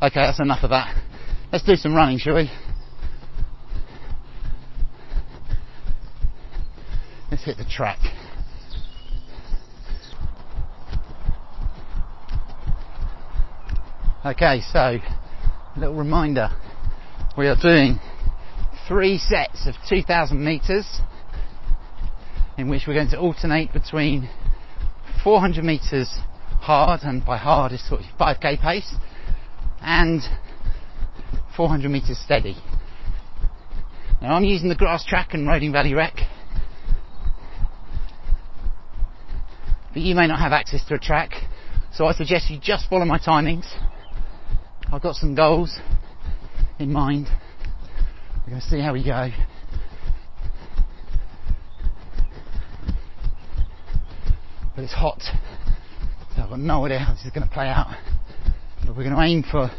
Okay, 0.02 0.20
that's 0.20 0.40
enough 0.40 0.64
of 0.64 0.70
that. 0.70 1.00
Let's 1.52 1.64
do 1.64 1.76
some 1.76 1.94
running, 1.94 2.18
shall 2.18 2.34
we? 2.34 2.50
Let's 7.30 7.44
hit 7.44 7.56
the 7.56 7.64
track. 7.64 8.00
Okay, 14.24 14.60
so 14.72 14.78
a 14.78 15.00
little 15.76 15.96
reminder. 15.96 16.48
We 17.36 17.48
are 17.48 17.56
doing 17.60 17.98
three 18.86 19.18
sets 19.18 19.66
of 19.66 19.74
2,000 19.88 20.38
meters 20.44 21.00
in 22.56 22.68
which 22.68 22.82
we're 22.86 22.94
going 22.94 23.10
to 23.10 23.18
alternate 23.18 23.72
between 23.72 24.30
400 25.24 25.64
meters 25.64 26.08
hard, 26.60 27.00
and 27.02 27.24
by 27.24 27.36
hard 27.36 27.72
is 27.72 27.84
sort 27.88 28.02
of 28.02 28.06
5k 28.16 28.62
pace, 28.62 28.94
and 29.80 30.22
400 31.56 31.90
meters 31.90 32.20
steady. 32.24 32.56
Now 34.20 34.36
I'm 34.36 34.44
using 34.44 34.68
the 34.68 34.76
grass 34.76 35.04
track 35.04 35.34
and 35.34 35.48
Roding 35.48 35.72
Valley 35.72 35.94
Rec, 35.94 36.14
but 39.92 40.00
you 40.02 40.14
may 40.14 40.28
not 40.28 40.38
have 40.38 40.52
access 40.52 40.84
to 40.84 40.94
a 40.94 40.98
track, 41.00 41.32
so 41.92 42.06
I 42.06 42.12
suggest 42.12 42.50
you 42.50 42.60
just 42.62 42.88
follow 42.88 43.04
my 43.04 43.18
timings 43.18 43.66
I've 44.92 45.00
got 45.00 45.16
some 45.16 45.34
goals 45.34 45.78
in 46.78 46.92
mind. 46.92 47.26
We're 48.44 48.50
going 48.50 48.60
to 48.60 48.68
see 48.68 48.78
how 48.78 48.92
we 48.92 49.02
go. 49.02 49.30
But 54.76 54.84
it's 54.84 54.92
hot, 54.92 55.22
so 56.36 56.42
I've 56.42 56.50
got 56.50 56.58
no 56.58 56.84
idea 56.84 56.98
how 56.98 57.14
this 57.14 57.24
is 57.24 57.30
going 57.30 57.48
to 57.48 57.54
play 57.54 57.68
out. 57.68 57.86
But 58.84 58.94
we're 58.94 59.04
going 59.04 59.16
to 59.16 59.22
aim 59.22 59.44
for 59.50 59.70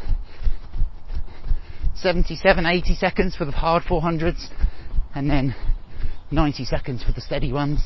77, 1.94 2.66
80 2.66 2.94
seconds 2.96 3.36
for 3.36 3.44
the 3.44 3.52
hard 3.52 3.84
400s, 3.84 4.48
and 5.14 5.30
then 5.30 5.54
90 6.32 6.64
seconds 6.64 7.04
for 7.04 7.12
the 7.12 7.20
steady 7.20 7.52
ones. 7.52 7.78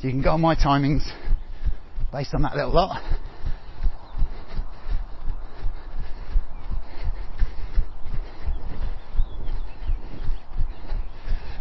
So 0.00 0.08
you 0.08 0.10
can 0.10 0.22
go 0.22 0.30
on 0.30 0.40
my 0.40 0.56
timings 0.56 1.08
based 2.10 2.34
on 2.34 2.42
that 2.42 2.56
little 2.56 2.72
lot. 2.72 3.00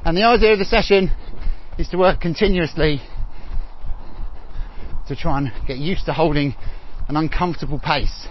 And 0.06 0.15
the 0.15 0.22
idea 0.22 0.54
of 0.54 0.60
the 0.60 0.65
session 0.65 1.10
is 1.80 1.88
to 1.89 1.98
work 1.98 2.22
continuously 2.22 3.02
to 5.08 5.15
try 5.15 5.39
and 5.39 5.52
get 5.68 5.78
used 5.78 6.06
to 6.06 6.13
holding 6.13 6.54
an 7.08 7.18
uncomfortable 7.18 7.80
pace, 7.80 8.28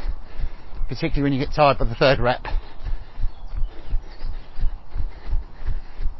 particularly 0.88 1.22
when 1.22 1.32
you 1.32 1.44
get 1.44 1.52
tired 1.52 1.78
by 1.78 1.84
the 1.86 1.96
third 1.96 2.20
rep. 2.20 2.44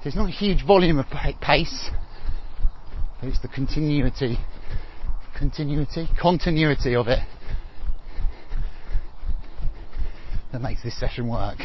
It's 0.05 0.17
not 0.17 0.29
a 0.29 0.33
huge 0.33 0.67
volume 0.67 0.99
of 0.99 1.07
pace, 1.41 1.89
but 3.21 3.29
It's 3.29 3.41
the 3.41 3.49
continuity, 3.49 4.39
continuity, 5.39 6.09
continuity 6.21 6.97
of 6.97 7.07
it 7.07 7.21
that 10.53 10.61
makes 10.61 10.83
this 10.83 10.99
session 10.99 11.29
work. 11.29 11.59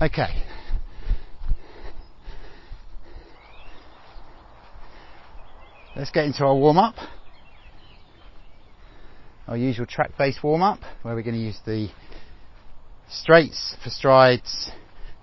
Okay. 0.00 0.42
Let's 5.96 6.10
get 6.10 6.26
into 6.26 6.44
our 6.44 6.54
warm 6.54 6.76
up. 6.76 6.96
Our 9.48 9.56
usual 9.56 9.86
track 9.86 10.10
based 10.18 10.42
warm 10.42 10.62
up 10.62 10.80
where 11.00 11.14
we're 11.14 11.22
going 11.22 11.36
to 11.36 11.40
use 11.40 11.58
the 11.64 11.88
straights 13.08 13.74
for 13.82 13.88
strides, 13.88 14.70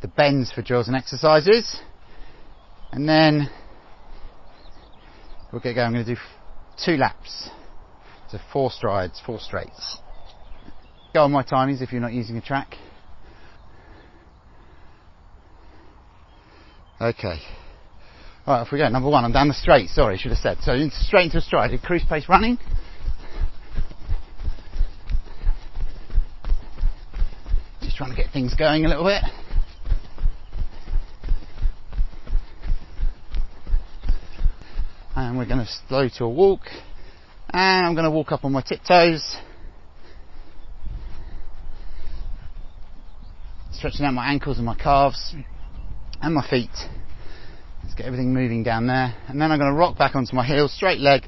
the 0.01 0.07
bends 0.07 0.51
for 0.51 0.63
drills 0.63 0.87
and 0.87 0.95
exercises, 0.95 1.79
and 2.91 3.07
then 3.07 3.49
we'll 5.51 5.61
get 5.61 5.75
going. 5.75 5.87
I'm 5.87 5.93
going 5.93 6.05
to 6.05 6.15
do 6.15 6.21
two 6.83 6.97
laps. 6.97 7.49
So 8.31 8.39
four 8.51 8.71
strides, 8.71 9.21
four 9.23 9.39
straights. 9.39 9.99
Go 11.13 11.25
on 11.25 11.31
my 11.31 11.43
timings 11.43 11.83
if 11.83 11.91
you're 11.91 12.01
not 12.01 12.13
using 12.13 12.37
a 12.37 12.41
track. 12.41 12.75
Okay. 17.03 17.37
Right, 18.47 18.61
off 18.61 18.71
we 18.71 18.77
go. 18.77 18.87
Number 18.87 19.09
one, 19.09 19.25
I'm 19.25 19.33
down 19.33 19.49
the 19.49 19.53
straight. 19.53 19.89
Sorry, 19.89 20.15
I 20.15 20.17
should 20.17 20.31
have 20.31 20.37
said. 20.37 20.59
So 20.61 20.73
straight 21.05 21.25
into 21.25 21.39
a 21.39 21.41
stride. 21.41 21.77
Cruise 21.83 22.03
pace 22.07 22.29
running. 22.29 22.57
Just 27.81 27.97
trying 27.97 28.11
to 28.11 28.15
get 28.15 28.31
things 28.31 28.53
going 28.53 28.85
a 28.85 28.87
little 28.87 29.03
bit. 29.03 29.21
And 35.17 35.37
we're 35.37 35.45
going 35.45 35.59
to 35.59 35.71
slow 35.89 36.07
to 36.19 36.23
a 36.23 36.29
walk. 36.29 36.61
And 37.49 37.85
I'm 37.85 37.95
going 37.95 38.05
to 38.05 38.11
walk 38.11 38.31
up 38.31 38.45
on 38.45 38.53
my 38.53 38.61
tiptoes. 38.61 39.35
Stretching 43.73 44.05
out 44.05 44.13
my 44.13 44.31
ankles 44.31 44.55
and 44.55 44.65
my 44.65 44.75
calves 44.75 45.35
and 46.23 46.33
my 46.33 46.47
feet. 46.49 46.71
Let's 47.83 47.95
get 47.95 48.05
everything 48.05 48.33
moving 48.33 48.63
down 48.63 48.87
there. 48.87 49.13
And 49.27 49.39
then 49.39 49.51
I'm 49.51 49.59
going 49.59 49.71
to 49.71 49.77
rock 49.77 49.97
back 49.97 50.15
onto 50.15 50.33
my 50.35 50.45
heels, 50.45 50.73
straight 50.73 50.99
leg, 50.99 51.23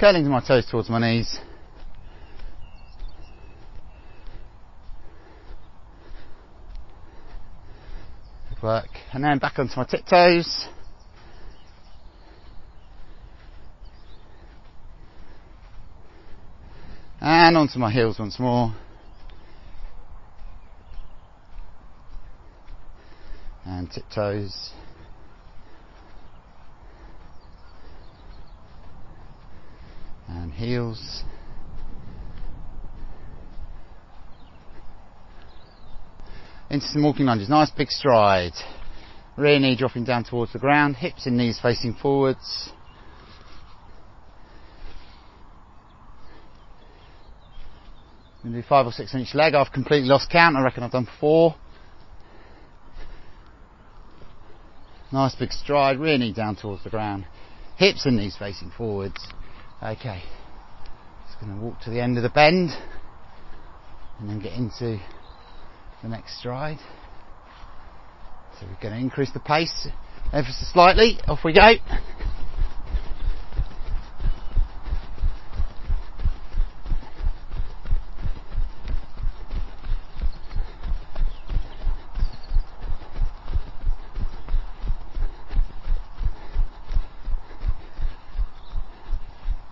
curling 0.00 0.24
to 0.24 0.30
my 0.30 0.40
toes 0.44 0.66
towards 0.68 0.90
my 0.90 0.98
knees. 0.98 1.38
Good 8.50 8.62
work. 8.62 8.88
And 9.12 9.22
then 9.22 9.38
back 9.38 9.60
onto 9.60 9.76
my 9.76 9.84
tiptoes. 9.84 10.66
And 17.20 17.56
onto 17.56 17.78
my 17.78 17.92
heels 17.92 18.18
once 18.18 18.40
more. 18.40 18.74
And 23.64 23.81
tiptoes. 23.94 24.70
And 30.28 30.52
heels. 30.52 31.24
Into 36.70 36.86
some 36.86 37.02
walking 37.02 37.26
lunges. 37.26 37.50
Nice 37.50 37.70
big 37.70 37.88
stride. 37.88 38.52
Rear 39.36 39.58
knee 39.58 39.76
dropping 39.76 40.04
down 40.04 40.24
towards 40.24 40.52
the 40.52 40.58
ground. 40.58 40.96
Hips 40.96 41.26
and 41.26 41.36
knees 41.36 41.58
facing 41.60 41.94
forwards. 41.94 42.70
I'm 48.42 48.50
going 48.50 48.54
to 48.54 48.62
do 48.62 48.68
five 48.68 48.86
or 48.86 48.92
six 48.92 49.14
on 49.14 49.20
each 49.20 49.34
leg. 49.34 49.54
I've 49.54 49.70
completely 49.70 50.08
lost 50.08 50.30
count. 50.30 50.56
I 50.56 50.62
reckon 50.62 50.82
I've 50.82 50.90
done 50.90 51.06
four. 51.20 51.54
Nice 55.12 55.34
big 55.34 55.52
stride, 55.52 56.00
rear 56.00 56.16
knee 56.16 56.32
down 56.32 56.56
towards 56.56 56.82
the 56.84 56.90
ground. 56.90 57.26
Hips 57.76 58.06
and 58.06 58.16
knees 58.16 58.34
facing 58.38 58.70
forwards. 58.70 59.28
Okay. 59.82 60.22
Just 61.26 61.38
going 61.38 61.54
to 61.54 61.62
walk 61.62 61.80
to 61.82 61.90
the 61.90 62.00
end 62.00 62.16
of 62.16 62.22
the 62.22 62.30
bend 62.30 62.70
and 64.18 64.30
then 64.30 64.40
get 64.40 64.54
into 64.54 64.98
the 66.02 66.08
next 66.08 66.38
stride. 66.38 66.78
So 68.58 68.66
we're 68.66 68.80
going 68.80 68.94
to 68.94 69.00
increase 69.00 69.32
the 69.32 69.40
pace 69.40 69.88
ever 70.32 70.48
so 70.48 70.64
slightly. 70.72 71.18
Off 71.28 71.40
we 71.44 71.52
go. 71.52 71.74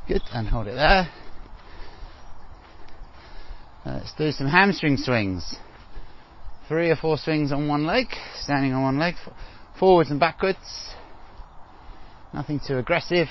Good, 0.09 0.23
and 0.41 0.49
hold 0.49 0.67
it 0.67 0.75
there. 0.75 1.07
Uh, 3.85 3.99
let's 3.99 4.15
do 4.15 4.33
some 4.33 4.47
hamstring 4.47 4.97
swings. 4.97 5.57
Three 6.67 6.91
or 6.91 6.97
four 6.97 7.19
swings 7.19 7.53
on 7.53 7.69
one 7.69 7.87
leg, 7.87 8.07
standing 8.41 8.73
on 8.73 8.83
one 8.83 8.99
leg, 8.99 9.17
forwards 9.79 10.11
and 10.11 10.19
backwards. 10.19 10.95
Nothing 12.33 12.59
too 12.67 12.79
aggressive. 12.79 13.29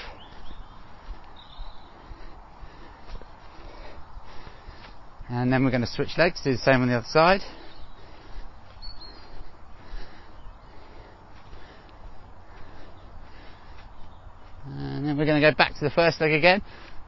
And 5.29 5.51
then 5.51 5.63
we're 5.63 5.71
going 5.71 5.81
to 5.81 5.87
switch 5.87 6.17
legs, 6.17 6.41
do 6.43 6.51
the 6.51 6.57
same 6.59 6.81
on 6.81 6.89
the 6.89 6.95
other 6.95 7.07
side. 7.09 7.41
And 14.65 15.07
then 15.07 15.17
we're 15.17 15.25
going 15.25 15.41
to 15.41 15.51
go 15.51 15.55
back 15.55 15.73
to 15.75 15.83
the 15.83 15.89
first 15.89 16.21
leg 16.21 16.33
again. 16.33 16.61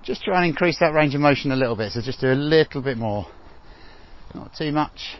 Just 0.04 0.24
try 0.24 0.44
and 0.44 0.50
increase 0.50 0.80
that 0.80 0.94
range 0.94 1.14
of 1.14 1.22
motion 1.22 1.52
a 1.52 1.56
little 1.56 1.76
bit. 1.76 1.92
So 1.92 2.02
just 2.02 2.20
do 2.20 2.32
a 2.32 2.34
little 2.34 2.82
bit 2.82 2.98
more. 2.98 3.28
Not 4.34 4.52
too 4.58 4.72
much. 4.72 5.18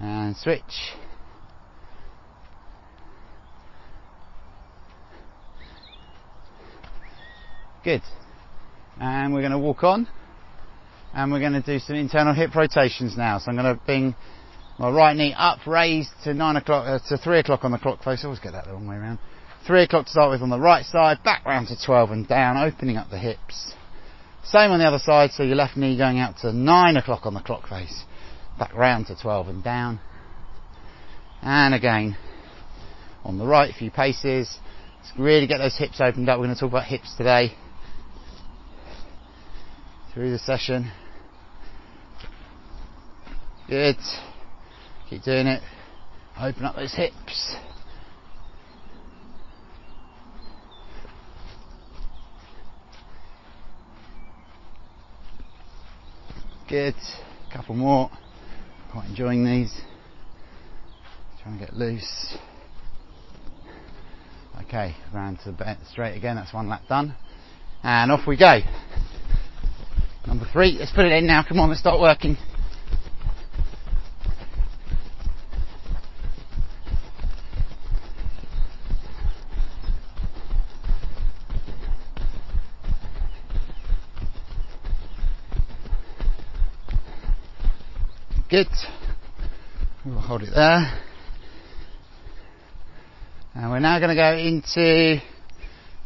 And 0.00 0.36
switch. 0.36 0.62
Good. 7.84 8.02
And 8.98 9.32
we're 9.32 9.40
going 9.40 9.52
to 9.52 9.58
walk 9.58 9.84
on. 9.84 10.08
And 11.14 11.30
we're 11.30 11.40
going 11.40 11.52
to 11.52 11.62
do 11.62 11.78
some 11.78 11.94
internal 11.96 12.34
hip 12.34 12.54
rotations 12.54 13.16
now. 13.16 13.38
So 13.38 13.50
I'm 13.50 13.56
going 13.56 13.74
to 13.74 13.80
bring 13.86 14.16
my 14.78 14.90
right 14.90 15.16
knee 15.16 15.34
up, 15.36 15.66
raised 15.66 16.10
to 16.24 16.34
nine 16.34 16.56
o'clock, 16.56 16.86
uh, 16.86 16.98
to 17.08 17.16
three 17.16 17.38
o'clock 17.38 17.64
on 17.64 17.70
the 17.70 17.78
clock 17.78 18.02
face. 18.02 18.20
I 18.22 18.24
always 18.24 18.40
get 18.40 18.52
that 18.52 18.66
the 18.66 18.72
wrong 18.72 18.88
way 18.88 18.96
around. 18.96 19.18
Three 19.66 19.82
o'clock 19.82 20.04
to 20.04 20.10
start 20.12 20.30
with 20.30 20.42
on 20.42 20.50
the 20.50 20.60
right 20.60 20.84
side, 20.84 21.24
back 21.24 21.44
round 21.44 21.68
to 21.68 21.76
12 21.76 22.10
and 22.12 22.28
down, 22.28 22.56
opening 22.56 22.96
up 22.96 23.10
the 23.10 23.18
hips. 23.18 23.74
Same 24.44 24.70
on 24.70 24.78
the 24.78 24.84
other 24.84 25.00
side, 25.00 25.32
so 25.32 25.42
your 25.42 25.56
left 25.56 25.76
knee 25.76 25.98
going 25.98 26.20
out 26.20 26.38
to 26.38 26.52
nine 26.52 26.96
o'clock 26.96 27.26
on 27.26 27.34
the 27.34 27.40
clock 27.40 27.68
face, 27.68 28.04
back 28.60 28.72
round 28.74 29.08
to 29.08 29.16
12 29.20 29.48
and 29.48 29.64
down. 29.64 29.98
And 31.42 31.74
again, 31.74 32.16
on 33.24 33.38
the 33.38 33.46
right, 33.46 33.74
a 33.74 33.76
few 33.76 33.90
paces. 33.90 34.56
Let's 34.98 35.18
really 35.18 35.48
get 35.48 35.58
those 35.58 35.76
hips 35.76 36.00
opened 36.00 36.28
up. 36.28 36.38
We're 36.38 36.46
going 36.46 36.54
to 36.54 36.60
talk 36.60 36.70
about 36.70 36.84
hips 36.84 37.14
today. 37.16 37.52
Through 40.14 40.30
the 40.30 40.38
session. 40.38 40.92
Good. 43.68 43.96
Keep 45.10 45.24
doing 45.24 45.48
it. 45.48 45.62
Open 46.40 46.64
up 46.64 46.76
those 46.76 46.94
hips. 46.94 47.56
Good. 56.68 56.94
A 57.48 57.52
couple 57.52 57.76
more. 57.76 58.10
Quite 58.90 59.08
enjoying 59.08 59.44
these. 59.44 59.72
Trying 61.40 61.60
to 61.60 61.64
get 61.64 61.74
loose. 61.74 62.36
Okay, 64.62 64.96
round 65.14 65.38
to 65.44 65.52
the 65.52 65.56
bend 65.56 65.78
straight 65.88 66.16
again. 66.16 66.34
That's 66.34 66.52
one 66.52 66.68
lap 66.68 66.82
done. 66.88 67.14
And 67.84 68.10
off 68.10 68.26
we 68.26 68.36
go. 68.36 68.58
Number 70.26 70.44
three. 70.52 70.72
Let's 70.72 70.90
put 70.90 71.04
it 71.04 71.12
in 71.12 71.24
now. 71.24 71.44
Come 71.48 71.60
on, 71.60 71.68
let's 71.68 71.80
start 71.80 72.00
working. 72.00 72.36
Good. 88.48 88.68
We'll 90.04 90.20
hold 90.20 90.42
it 90.44 90.50
there. 90.54 91.02
And 93.56 93.70
we're 93.72 93.80
now 93.80 93.98
going 93.98 94.10
to 94.10 94.14
go 94.14 94.36
into 94.36 95.20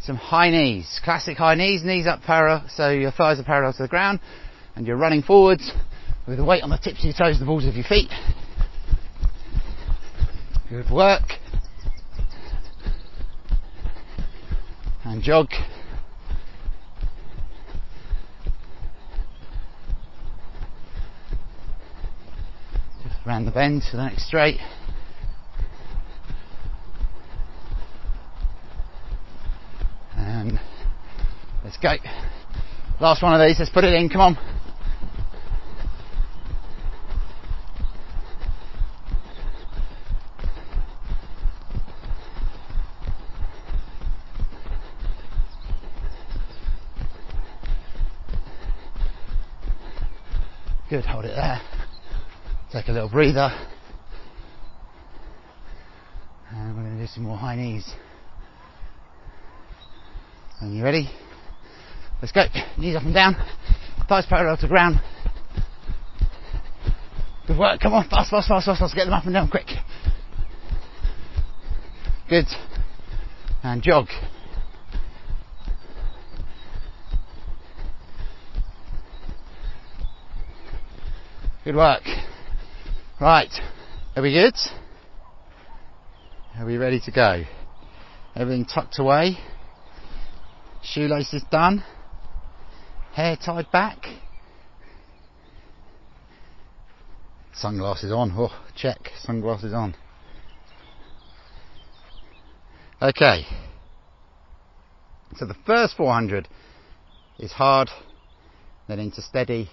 some 0.00 0.16
high 0.16 0.48
knees. 0.48 1.00
Classic 1.04 1.36
high 1.36 1.54
knees, 1.54 1.82
knees 1.84 2.06
up 2.06 2.22
parallel, 2.22 2.64
so 2.70 2.88
your 2.92 3.10
thighs 3.10 3.38
are 3.38 3.44
parallel 3.44 3.74
to 3.74 3.82
the 3.82 3.88
ground, 3.88 4.20
and 4.74 4.86
you're 4.86 4.96
running 4.96 5.20
forwards 5.22 5.70
with 6.26 6.38
the 6.38 6.44
weight 6.44 6.62
on 6.62 6.70
the 6.70 6.78
tips 6.78 7.00
of 7.00 7.04
your 7.04 7.12
toes, 7.12 7.38
the 7.38 7.44
balls 7.44 7.66
of 7.66 7.74
your 7.74 7.84
feet. 7.84 8.08
Good 10.70 10.90
work. 10.90 11.24
And 15.04 15.22
jog. 15.22 15.48
Just 23.02 23.09
round 23.26 23.46
the 23.46 23.50
bend 23.50 23.82
to 23.90 23.96
the 23.96 24.04
next 24.04 24.26
straight. 24.26 24.58
And 30.16 30.58
let's 31.64 31.76
go. 31.76 31.94
Last 33.00 33.22
one 33.22 33.38
of 33.38 33.46
these, 33.46 33.58
let's 33.58 33.70
put 33.70 33.84
it 33.84 33.94
in, 33.94 34.08
come 34.08 34.20
on. 34.20 34.38
Good, 50.88 51.04
hold 51.04 51.24
it 51.24 51.36
there. 51.36 51.60
Take 52.80 52.88
a 52.88 52.92
little 52.92 53.10
breather. 53.10 53.50
And 56.48 56.74
we're 56.74 56.82
going 56.82 56.96
to 56.96 57.02
do 57.02 57.06
some 57.08 57.24
more 57.24 57.36
high 57.36 57.54
knees. 57.54 57.92
And 60.60 60.74
you 60.74 60.82
ready? 60.82 61.10
Let's 62.22 62.32
go. 62.32 62.44
Knees 62.78 62.96
up 62.96 63.02
and 63.02 63.12
down. 63.12 63.36
Thighs 64.08 64.24
parallel 64.26 64.56
to 64.56 64.66
ground. 64.66 64.98
Good 67.46 67.58
work. 67.58 67.80
Come 67.80 67.92
on. 67.92 68.08
Fast, 68.08 68.30
fast, 68.30 68.48
fast, 68.48 68.64
fast, 68.64 68.80
fast. 68.80 68.94
Get 68.94 69.04
them 69.04 69.12
up 69.12 69.26
and 69.26 69.34
down 69.34 69.50
quick. 69.50 69.66
Good. 72.30 72.46
And 73.62 73.82
jog. 73.82 74.06
Good 81.62 81.76
work. 81.76 82.04
Right. 83.20 83.52
Are 84.16 84.22
we 84.22 84.32
good? 84.32 84.54
Are 86.56 86.64
we 86.64 86.78
ready 86.78 87.00
to 87.00 87.10
go? 87.10 87.42
Everything 88.34 88.64
tucked 88.64 88.98
away. 88.98 89.36
Shoelaces 90.82 91.42
done. 91.50 91.84
Hair 93.12 93.36
tied 93.44 93.70
back. 93.70 94.06
Sunglasses 97.52 98.10
on. 98.10 98.32
Oh, 98.34 98.58
check. 98.74 99.10
Sunglasses 99.22 99.74
on. 99.74 99.94
Okay. 103.02 103.44
So 105.36 105.44
the 105.44 105.56
first 105.66 105.94
400 105.98 106.48
is 107.38 107.52
hard, 107.52 107.90
then 108.88 108.98
into 108.98 109.20
steady, 109.20 109.68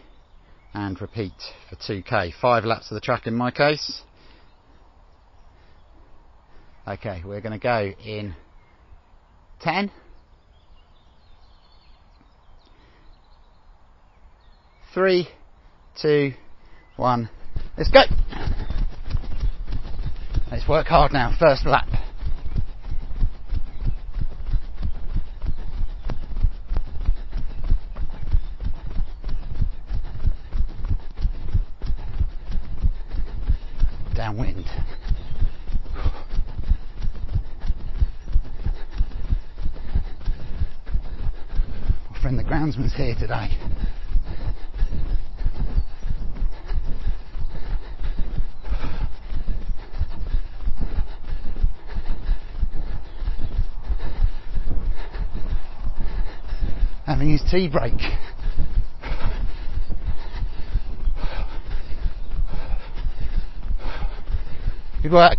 and 0.74 1.00
repeat 1.02 1.34
for 1.70 1.76
2k. 1.76 2.34
Five 2.42 2.66
laps 2.66 2.92
of 2.92 2.96
the 2.96 3.02
track 3.02 3.28
in 3.28 3.34
my 3.34 3.52
case. 3.52 4.02
Okay, 6.88 7.22
we're 7.26 7.42
going 7.42 7.58
to 7.58 7.60
go 7.60 7.92
in 8.06 8.36
10. 9.62 9.92
Three, 14.94 15.28
two, 16.02 16.32
one, 16.96 17.30
let's 17.78 17.92
go! 17.92 18.02
Let's 20.50 20.68
work 20.68 20.88
hard 20.88 21.12
now, 21.12 21.36
first 21.38 21.66
lap. 21.66 21.88
downwind. 34.16 34.66
Groundsman's 42.68 42.94
here 42.96 43.16
today. 43.16 43.48
Having 57.06 57.30
his 57.30 57.42
tea 57.50 57.70
break. 57.70 57.94
Good 65.02 65.14
work. 65.14 65.38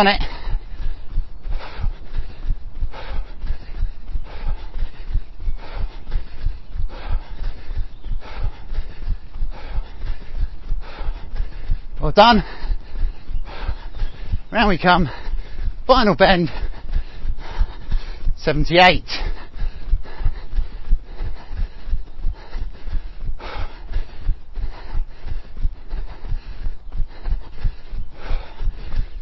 On 0.00 0.06
it. 0.06 0.22
Well 12.00 12.12
done. 12.12 12.42
Round 14.50 14.70
we 14.70 14.78
come. 14.78 15.10
Final 15.86 16.16
bend. 16.16 16.48
78. 18.38 19.04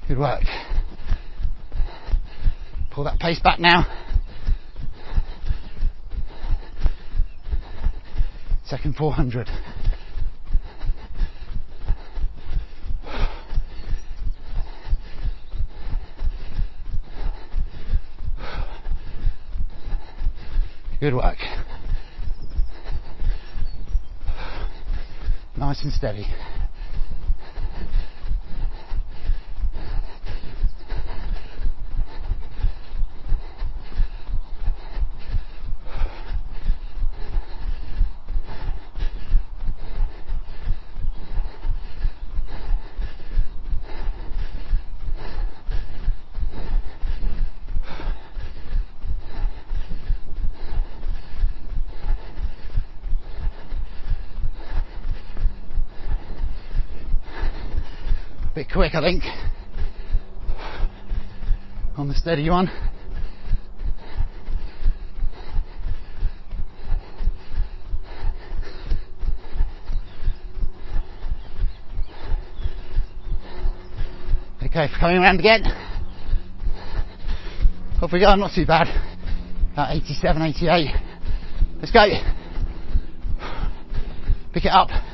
Good 0.07 0.17
work. 0.17 0.45
Pull 2.91 3.05
now. 3.59 3.87
Second 8.65 8.97
400. 8.97 9.49
Good 21.01 21.15
work. 21.15 21.39
Nice 25.57 25.83
and 25.83 25.93
steady. 25.93 26.27
bit 58.59 58.68
quick, 58.79 58.95
I 58.95 59.01
think. 59.01 59.25
On 61.97 62.07
the 62.07 62.15
steady 62.15 62.49
one. 62.49 62.71
Okay, 74.63 74.87
coming 75.01 75.17
around 75.17 75.41
again. 75.41 75.65
Off 78.01 78.13
we 78.13 78.21
go, 78.21 78.33
not 78.37 78.53
too 78.55 78.65
bad. 78.65 78.87
About 79.73 79.97
87, 79.97 80.41
88. 80.41 80.95
Let's 81.81 81.91
go. 81.91 82.07
Pick 84.53 84.67
it 84.67 84.73
up. 84.73 85.08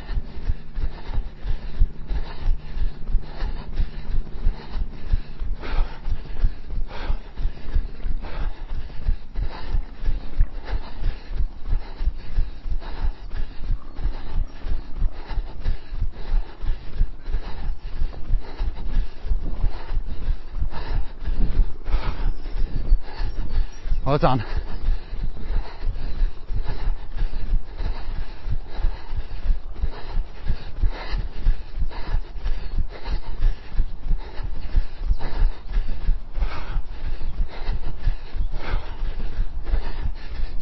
Done. 24.24 24.42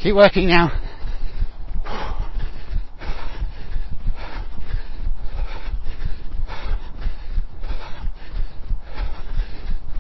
Keep 0.03 0.17
working 0.17 0.49
now. 0.49 0.73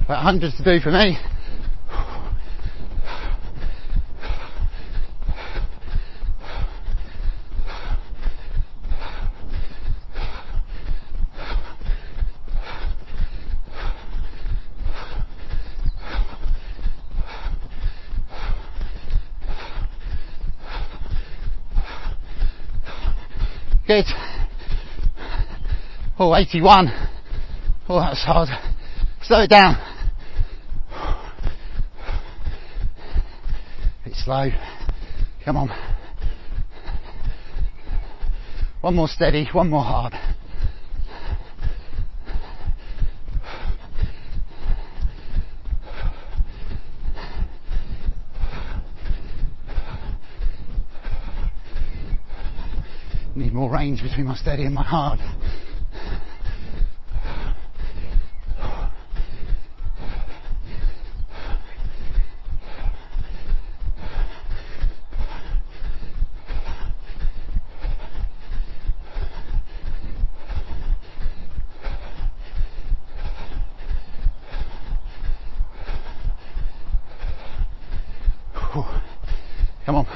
About 0.04 0.24
hundreds 0.24 0.56
to 0.56 0.64
do 0.64 0.80
for 0.80 0.90
me. 0.90 1.16
Good. 23.92 24.06
Oh, 26.18 26.31
81. 26.42 26.88
Oh, 27.88 28.00
that 28.00 28.10
was 28.10 28.24
hard. 28.26 28.48
Slow 29.22 29.42
it 29.42 29.48
down. 29.48 29.76
Bit 34.04 34.14
slow. 34.16 34.48
Come 35.44 35.56
on. 35.56 35.70
One 38.80 38.96
more 38.96 39.06
steady, 39.06 39.48
one 39.52 39.70
more 39.70 39.84
hard. 39.84 40.14
Need 53.36 53.52
more 53.54 53.70
range 53.70 54.02
between 54.02 54.26
my 54.26 54.34
steady 54.34 54.64
and 54.64 54.74
my 54.74 54.82
hard. 54.82 55.20
Come 79.84 79.96
on. 79.96 80.06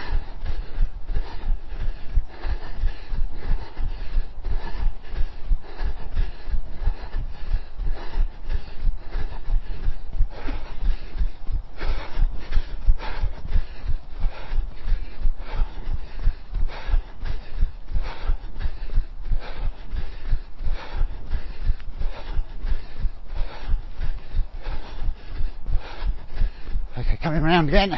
Okay, 26.98 27.18
coming 27.22 27.42
around 27.42 27.68
again. 27.68 27.90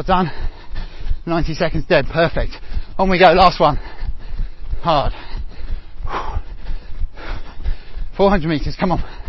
Well 0.00 0.24
done. 0.24 0.30
90 1.26 1.52
seconds 1.52 1.84
dead, 1.86 2.06
perfect. 2.10 2.52
On 2.96 3.10
we 3.10 3.18
go, 3.18 3.32
last 3.32 3.60
one. 3.60 3.76
Hard. 4.80 5.12
400 8.16 8.48
meters, 8.48 8.76
come 8.80 8.92
on. 8.92 9.19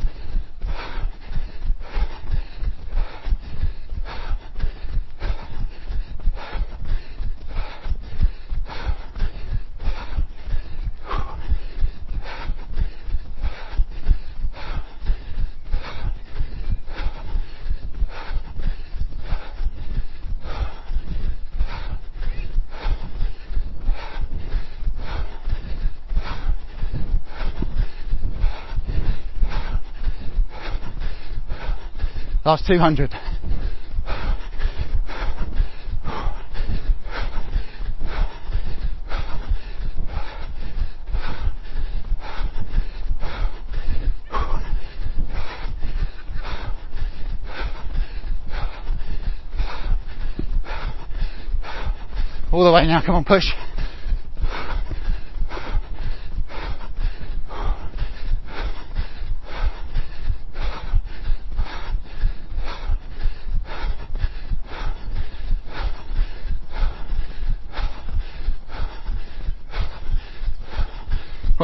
Last 32.51 32.67
200. 32.67 33.13
All 52.51 52.65
the 52.65 52.73
way 52.73 52.85
now, 52.85 53.01
come 53.05 53.15
on, 53.15 53.23
push. 53.23 53.45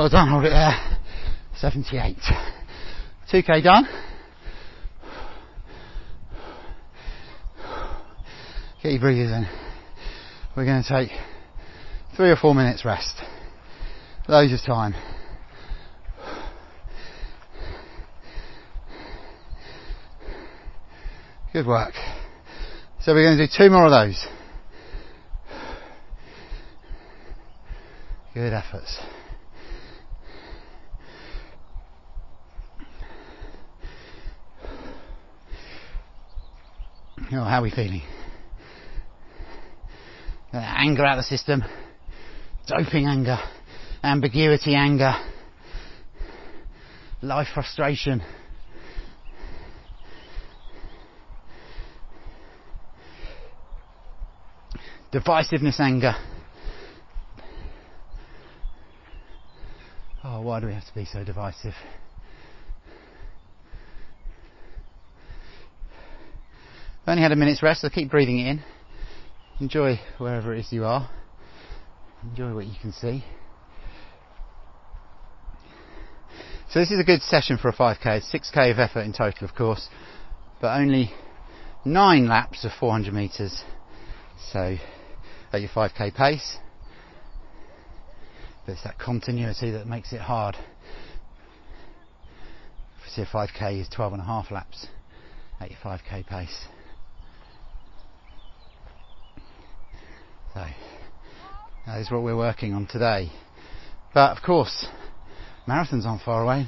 Well 0.09 0.23
done, 0.23 0.29
hold 0.29 0.45
it 0.45 0.51
there. 0.51 0.99
78. 1.57 2.15
2k 3.29 3.61
done. 3.61 3.85
Get 8.81 8.93
your 8.93 9.01
breathers 9.01 9.31
in. 9.31 9.49
We're 10.55 10.63
going 10.63 10.81
to 10.81 10.87
take 10.87 11.09
three 12.15 12.29
or 12.29 12.37
four 12.37 12.55
minutes 12.55 12.85
rest. 12.85 13.21
Loads 14.29 14.53
of 14.53 14.61
time. 14.65 14.93
Good 21.51 21.67
work. 21.67 21.95
So 23.01 23.13
we're 23.13 23.25
going 23.25 23.37
to 23.39 23.45
do 23.45 23.53
two 23.57 23.69
more 23.69 23.83
of 23.83 23.91
those. 23.91 24.25
Good 28.33 28.53
efforts. 28.53 29.01
Oh, 37.29 37.43
how 37.57 37.61
are 37.61 37.63
we 37.63 37.71
feeling? 37.71 38.03
Uh, 40.53 40.57
anger 40.57 41.03
out 41.03 41.17
of 41.17 41.23
the 41.23 41.27
system, 41.27 41.63
doping 42.67 43.07
anger, 43.07 43.39
ambiguity 44.03 44.75
anger. 44.75 45.11
life 47.23 47.47
frustration. 47.51 48.21
Divisiveness, 55.11 55.79
anger. 55.79 56.13
Oh, 60.23 60.41
why 60.41 60.59
do 60.59 60.67
we 60.67 60.73
have 60.73 60.85
to 60.85 60.93
be 60.93 61.05
so 61.05 61.23
divisive? 61.23 61.73
I've 67.07 67.11
only 67.11 67.23
had 67.23 67.31
a 67.31 67.37
minute's 67.37 67.63
rest, 67.63 67.79
so 67.79 67.89
keep 67.89 68.11
breathing 68.11 68.39
in. 68.39 68.61
Enjoy 69.61 69.97
wherever 70.17 70.53
it 70.53 70.59
is 70.59 70.73
you 70.73 70.83
are. 70.83 71.09
Enjoy 72.21 72.53
what 72.53 72.65
you 72.65 72.73
can 72.81 72.91
see. 72.91 73.23
So 76.69 76.79
this 76.79 76.91
is 76.91 76.99
a 76.99 77.05
good 77.05 77.21
session 77.21 77.57
for 77.57 77.69
a 77.69 77.73
5k. 77.73 78.29
6k 78.29 78.71
of 78.71 78.79
effort 78.79 79.03
in 79.03 79.13
total, 79.13 79.47
of 79.47 79.55
course, 79.55 79.87
but 80.59 80.77
only 80.77 81.13
nine 81.85 82.27
laps 82.27 82.65
of 82.65 82.73
400 82.77 83.13
meters. 83.13 83.63
So 84.51 84.75
at 85.53 85.61
your 85.61 85.69
5k 85.69 86.13
pace, 86.13 86.57
but 88.65 88.73
it's 88.73 88.83
that 88.83 88.99
continuity 88.99 89.71
that 89.71 89.87
makes 89.87 90.11
it 90.11 90.19
hard. 90.19 90.57
Obviously, 92.97 93.23
a 93.23 93.27
5k 93.27 93.79
is 93.79 93.87
12 93.87 94.11
and 94.11 94.21
a 94.21 94.25
half 94.25 94.51
laps 94.51 94.87
at 95.61 95.71
your 95.71 95.79
5k 95.79 96.27
pace. 96.27 96.67
So 100.53 100.65
that 101.85 101.99
is 101.99 102.11
what 102.11 102.23
we're 102.23 102.37
working 102.37 102.73
on 102.73 102.87
today. 102.87 103.31
But 104.13 104.37
of 104.37 104.43
course, 104.43 104.87
marathons 105.67 106.05
aren't 106.05 106.21
far 106.21 106.43
away, 106.43 106.67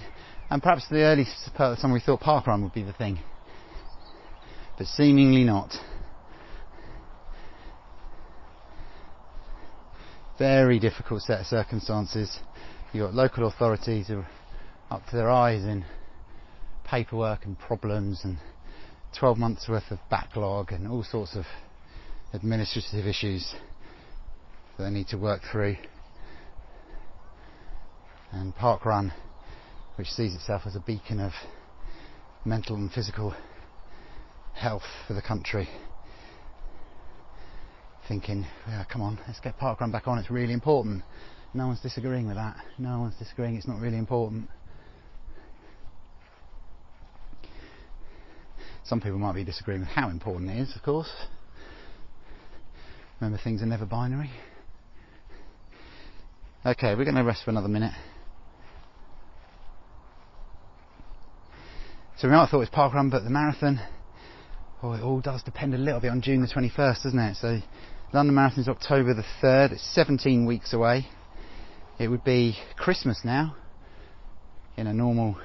and 0.50 0.62
perhaps 0.62 0.88
the 0.90 1.02
early 1.02 1.26
part 1.56 1.72
of 1.72 1.78
the 1.78 1.82
summer 1.82 1.94
we 1.94 2.00
thought 2.00 2.22
parkrun 2.22 2.64
would 2.64 2.74
be 2.74 2.84
the 2.84 2.94
thing, 2.94 3.20
but 4.78 4.88
seemingly 4.88 5.44
not. 5.44 5.74
Very 10.38 10.80
difficult 10.80 11.22
set 11.24 11.42
of 11.42 11.46
circumstances. 11.48 12.40
You've 12.94 13.08
got 13.08 13.14
local 13.14 13.48
authorities 13.48 14.08
who 14.08 14.20
are 14.20 14.30
up 14.90 15.06
to 15.08 15.16
their 15.16 15.30
eyes 15.30 15.64
in 15.64 15.84
paperwork 16.86 17.46
and 17.46 17.60
problems 17.60 18.22
and 18.24 18.38
12 19.18 19.38
months 19.38 19.68
worth 19.68 19.92
of 19.92 20.00
backlog 20.10 20.72
and 20.72 20.88
all 20.88 21.04
sorts 21.04 21.36
of 21.36 21.46
administrative 22.34 23.06
issues 23.06 23.54
that 24.80 24.86
they 24.86 24.92
need 24.92 25.10
to 25.10 25.18
work 25.18 25.42
through 25.52 25.76
and 28.32 28.56
Parkrun, 28.56 29.12
which 29.98 30.08
sees 30.08 30.34
itself 30.34 30.62
as 30.66 30.76
a 30.76 30.80
beacon 30.80 31.20
of 31.20 31.34
mental 32.46 32.78
and 32.78 32.90
physical 32.90 33.36
health 34.54 34.84
for 35.06 35.14
the 35.14 35.22
country. 35.22 35.68
Thinking, 38.08 38.46
yeah, 38.68 38.86
come 38.86 39.02
on, 39.02 39.20
let's 39.28 39.42
get 39.42 39.58
Parkrun 39.60 39.92
back 39.92 40.08
on, 40.08 40.18
it's 40.18 40.32
really 40.32 40.54
important. 40.54 41.04
No 41.54 41.68
one's 41.68 41.82
disagreeing 41.82 42.28
with 42.28 42.38
that. 42.38 42.56
No 42.78 43.02
one's 43.02 43.16
disagreeing 43.18 43.58
it's 43.58 43.68
not 43.68 43.82
really 43.82 43.98
important. 43.98 44.48
Some 48.86 49.02
people 49.02 49.20
might 49.20 49.36
be 49.36 49.44
disagreeing 49.44 49.82
with 49.82 49.90
how 49.90 50.10
important 50.10 50.50
it 50.52 50.58
is, 50.58 50.74
of 50.76 50.84
course. 50.84 51.12
Remember, 53.20 53.40
things 53.44 53.62
are 53.62 53.66
never 53.66 53.86
binary. 53.86 54.32
Okay, 56.66 56.94
we're 56.94 57.06
going 57.06 57.16
to 57.16 57.24
rest 57.24 57.46
for 57.46 57.52
another 57.52 57.70
minute. 57.70 57.94
So 62.18 62.28
we 62.28 62.34
might 62.34 62.42
have 62.42 62.50
thought 62.50 62.58
it 62.58 62.70
was 62.70 62.70
parkrun, 62.70 63.10
but 63.10 63.24
the 63.24 63.30
marathon, 63.30 63.80
oh, 64.84 64.92
it 64.92 65.02
all 65.02 65.22
does 65.22 65.42
depend 65.42 65.74
a 65.74 65.78
little 65.78 66.02
bit 66.02 66.12
on 66.12 66.22
June 66.22 66.42
the 66.42 66.50
21st, 66.50 67.04
doesn't 67.04 67.18
it? 67.18 67.38
So 67.38 67.60
London 68.12 68.36
Marathon 68.36 68.60
is 68.60 68.68
October 68.68 69.14
the 69.14 69.24
3rd. 69.42 69.72
It's 69.72 69.96
17 69.96 70.46
weeks 70.46 70.74
away. 70.74 71.08
It 71.98 72.10
would 72.10 72.26
be 72.26 72.58
Christmas 72.76 73.22
now, 73.24 73.56
in 74.76 74.86
a 74.86 74.94
normal 74.94 75.38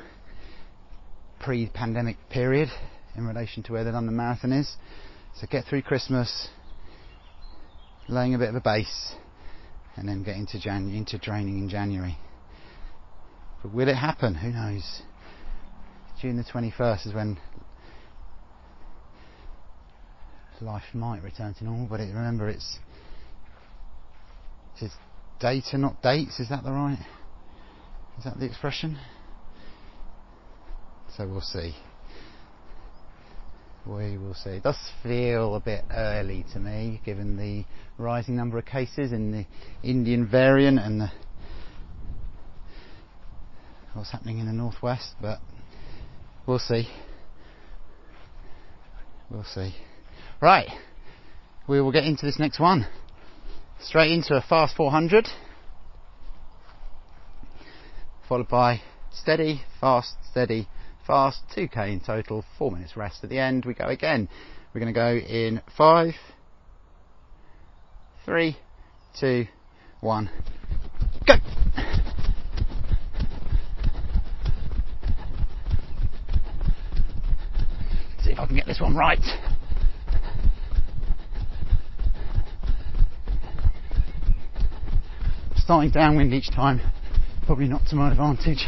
pre-pandemic 1.39 2.17
period 2.29 2.71
in 3.17 3.25
relation 3.25 3.63
to 3.63 3.73
where 3.73 3.85
the 3.85 3.93
London 3.93 4.17
Marathon 4.17 4.51
is. 4.51 4.75
So 5.37 5.47
get 5.49 5.67
through 5.67 5.83
Christmas, 5.83 6.49
laying 8.09 8.35
a 8.35 8.39
bit 8.39 8.49
of 8.49 8.57
a 8.57 8.61
base, 8.61 9.15
and 9.97 10.09
then 10.09 10.23
get 10.23 10.37
into, 10.37 10.61
Jan- 10.61 10.91
into 10.91 11.19
training 11.19 11.59
in 11.59 11.69
January. 11.69 12.19
But 13.63 13.73
will 13.73 13.89
it 13.89 13.97
happen? 13.97 14.35
Who 14.35 14.51
knows? 14.51 15.03
June 16.21 16.37
the 16.37 16.45
21st 16.45 17.07
is 17.07 17.15
when 17.15 17.39
life 20.61 20.83
might 20.95 21.23
return 21.23 21.55
to 21.55 21.65
normal, 21.65 21.87
but 21.87 22.01
it, 22.01 22.15
remember 22.15 22.49
it's 22.49 22.79
it's 24.81 24.95
data, 25.41 25.79
not 25.79 26.03
dates. 26.03 26.41
Is 26.41 26.49
that 26.49 26.65
the 26.65 26.73
right? 26.73 26.99
Is 28.19 28.25
that 28.25 28.39
the 28.39 28.47
expression? 28.47 28.99
So 31.17 31.29
we'll 31.29 31.41
see. 31.41 31.75
We 33.87 34.17
will 34.17 34.35
see. 34.35 34.51
It 34.51 34.63
does 34.63 34.79
feel 35.03 35.55
a 35.57 35.61
bit 35.61 35.85
early 35.91 36.45
to 36.53 36.59
me, 36.59 37.01
given 37.05 37.37
the 37.37 37.65
rising 38.03 38.37
number 38.37 38.59
of 38.59 38.65
cases 38.65 39.13
in 39.13 39.31
the 39.31 39.47
Indian 39.83 40.27
variant 40.27 40.79
and 40.79 41.03
the, 41.03 41.13
what's 43.93 44.11
happening 44.11 44.39
in 44.39 44.47
the 44.47 44.53
northwest, 44.53 45.15
but 45.21 45.39
We'll 46.47 46.59
see. 46.59 46.87
We'll 49.31 49.45
see. 49.45 49.75
Right, 50.43 50.69
we 51.67 51.81
will 51.81 51.91
get 51.91 52.05
into 52.05 52.27
this 52.27 52.39
next 52.39 52.61
one. 52.61 52.87
Straight 53.81 54.13
into 54.13 54.35
a 54.35 54.43
fast 54.43 54.77
400, 54.77 55.27
followed 58.29 58.49
by 58.49 58.83
steady, 59.11 59.63
fast, 59.81 60.17
steady, 60.31 60.69
fast, 61.07 61.41
2k 61.57 61.93
in 61.93 62.01
total, 62.01 62.45
4 62.59 62.73
minutes 62.73 62.97
rest 62.97 63.23
at 63.23 63.31
the 63.31 63.39
end. 63.39 63.65
We 63.65 63.75
go 63.75 63.87
again. 63.87 64.29
We're 64.73 64.81
going 64.81 64.93
to 64.93 64.99
go 64.99 65.15
in 65.17 65.61
5, 65.77 66.15
3, 68.25 68.57
2, 69.21 69.47
1, 70.01 70.31
go! 71.27 71.35
See 78.23 78.33
if 78.33 78.39
I 78.39 78.47
can 78.47 78.57
get 78.57 78.67
this 78.67 78.81
one 78.81 78.97
right. 78.97 79.21
Starting 85.57 85.91
downwind 85.91 86.35
each 86.35 86.51
time, 86.51 86.81
probably 87.47 87.69
not 87.69 87.87
to 87.87 87.95
my 87.95 88.11
advantage. 88.11 88.67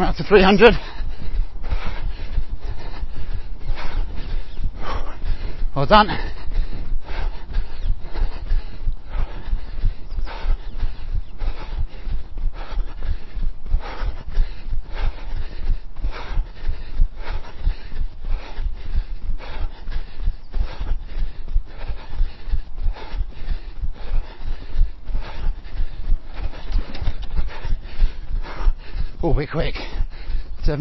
Come 0.00 0.08
out 0.08 0.16
to 0.16 0.24
300. 0.24 0.72
Well 5.76 5.84
done. 5.84 6.29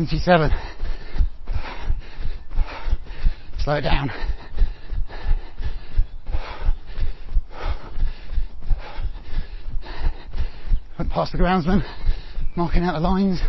77. 0.08 0.50
Slow 3.58 3.82
down. 3.82 4.10
Went 10.98 11.12
past 11.12 11.34
the 11.34 11.38
groundsman, 11.38 11.84
marking 12.56 12.84
out 12.84 12.94
the 12.94 13.02
lines. 13.02 13.42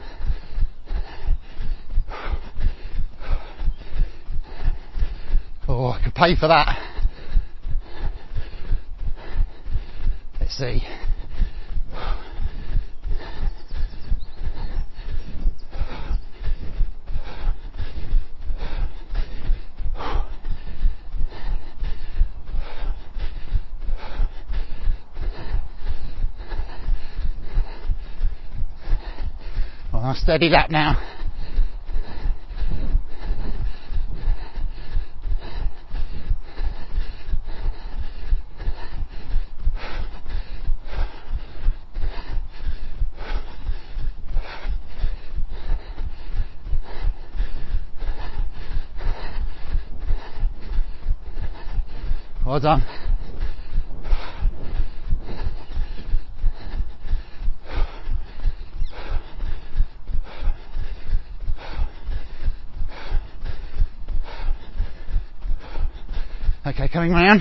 Oh, 5.68 5.90
I 5.90 6.02
could 6.02 6.14
pay 6.16 6.34
for 6.34 6.48
that. 6.48 6.76
Let's 10.40 10.58
see. 10.58 10.82
Steady 30.22 30.50
that 30.50 30.70
now. 30.70 31.00
Well 52.46 52.58
done. 52.58 52.99
Okay, 66.70 66.86
coming 66.86 67.10
round. 67.10 67.40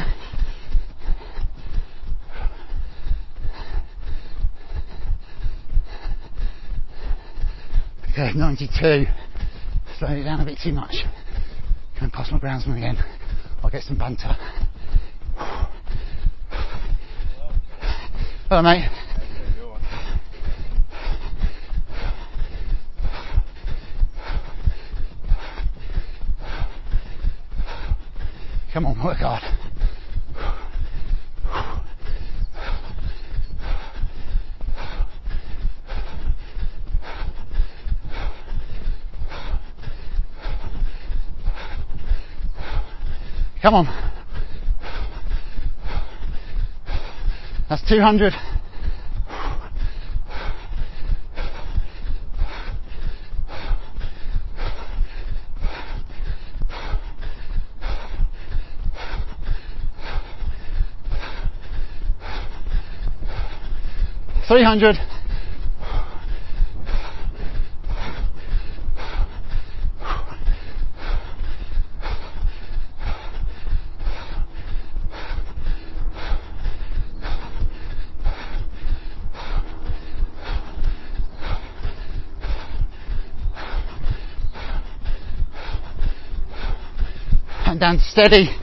Okay, 8.11 8.34
92. 8.34 9.05
Slowing 9.99 10.17
it 10.17 10.23
down 10.23 10.39
a 10.41 10.45
bit 10.45 10.57
too 10.63 10.73
much. 10.73 10.95
Going 11.99 12.09
past 12.09 12.32
my 12.32 12.39
groundsman 12.39 12.77
again. 12.77 12.97
I'll 13.63 13.69
get 13.69 13.84
some 13.84 13.99
banter. 13.99 14.36
Hello, 18.49 18.63
mate. 18.63 18.89
Come 28.80 28.86
on, 28.86 29.03
work 29.03 29.17
hard. 29.17 29.43
Come 43.61 43.73
on. 43.73 43.86
That's 47.67 47.86
200. 47.89 48.32
Three 64.70 64.80
hundred. 64.80 64.97
And 87.65 87.80
down 87.80 87.97
steady, 88.01 88.55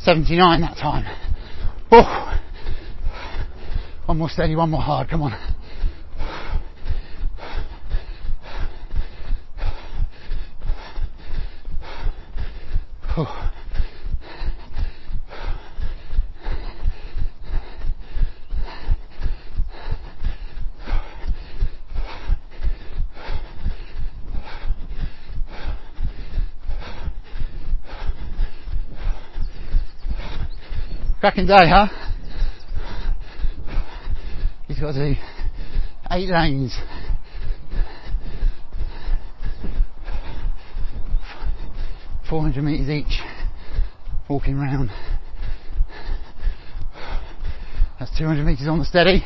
79 0.00 0.60
that 0.60 0.76
time. 0.76 1.06
Oh. 1.90 2.25
One 4.16 4.20
more 4.20 4.28
steady, 4.30 4.56
one 4.56 4.70
more 4.70 4.80
hard, 4.80 5.10
come 5.10 5.24
on. 5.24 5.32
Cracking 31.20 31.46
day, 31.46 31.68
huh? 31.68 32.05
Got 34.86 34.92
to 34.92 35.14
do 35.14 35.20
eight 36.12 36.28
lanes. 36.28 36.78
Four 42.30 42.42
hundred 42.42 42.62
metres 42.62 42.88
each, 42.88 43.20
walking 44.28 44.56
round. 44.56 44.90
That's 47.98 48.16
two 48.16 48.26
hundred 48.26 48.44
metres 48.44 48.68
on 48.68 48.78
the 48.78 48.84
steady. 48.84 49.24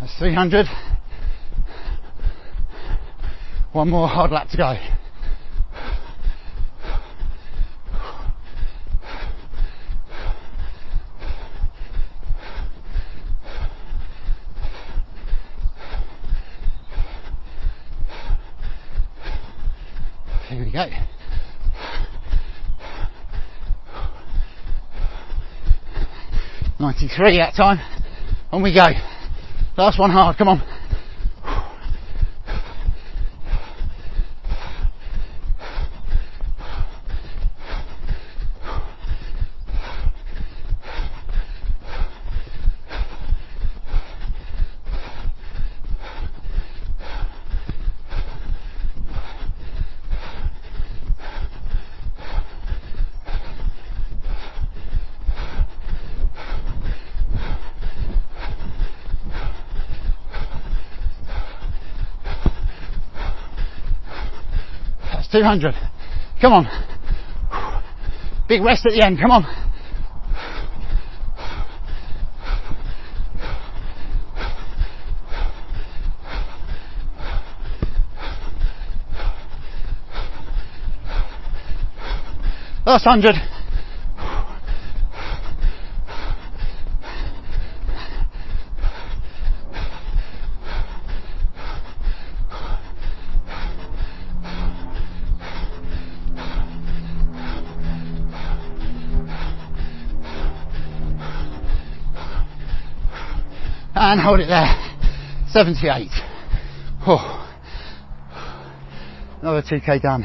That's 0.00 0.13
300. 0.24 0.66
One 3.72 3.90
more 3.90 4.08
hard 4.08 4.30
lap 4.30 4.48
to 4.52 4.56
go. 4.56 4.72
Here 20.48 20.64
we 20.64 20.72
go. 20.72 20.86
Ninety-three 26.80 27.36
that 27.36 27.52
time. 27.54 27.78
On 28.50 28.62
we 28.62 28.72
go. 28.72 29.13
Last 29.76 29.98
one 29.98 30.10
hard, 30.10 30.36
come 30.38 30.48
on. 30.48 30.62
200. 65.44 65.74
Come 66.40 66.54
on. 66.54 66.66
Big 68.48 68.62
rest 68.62 68.86
at 68.86 68.92
the 68.92 69.04
end, 69.04 69.18
come 69.20 69.30
on. 69.30 69.44
Last 82.86 83.04
hundred. 83.04 83.34
And 104.14 104.22
hold 104.22 104.38
it 104.38 104.46
there. 104.46 104.70
78. 105.50 106.08
Oh. 107.04 107.40
Another 109.42 109.60
2k 109.60 110.00
done. 110.00 110.22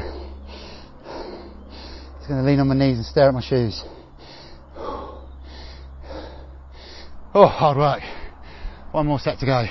Just 2.18 2.28
going 2.28 2.40
to 2.40 2.46
lean 2.46 2.60
on 2.60 2.68
my 2.68 2.76
knees 2.76 2.98
and 2.98 3.04
stare 3.04 3.26
at 3.26 3.34
my 3.34 3.42
shoes. 3.42 3.82
Oh, 7.34 7.46
hard 7.46 7.78
work. 7.78 8.02
One 8.92 9.06
more 9.06 9.18
set 9.18 9.40
to 9.40 9.46
go. 9.46 9.64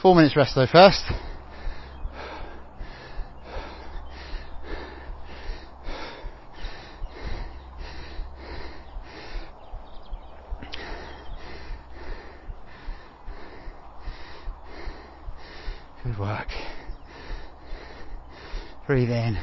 Four 0.00 0.14
minutes 0.14 0.36
rest 0.36 0.54
though 0.54 0.66
first. 0.70 1.02
Good 16.02 16.18
work. 16.18 16.48
Breathe 18.90 19.10
in. 19.10 19.38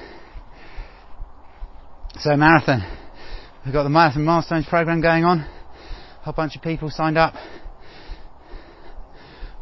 So 2.19 2.35
marathon. 2.35 2.81
We've 3.63 3.73
got 3.73 3.83
the 3.83 3.89
marathon 3.89 4.25
milestones 4.25 4.65
program 4.65 4.99
going 4.99 5.23
on. 5.23 5.39
A 5.39 6.23
whole 6.23 6.33
bunch 6.33 6.57
of 6.57 6.61
people 6.61 6.89
signed 6.89 7.17
up, 7.17 7.33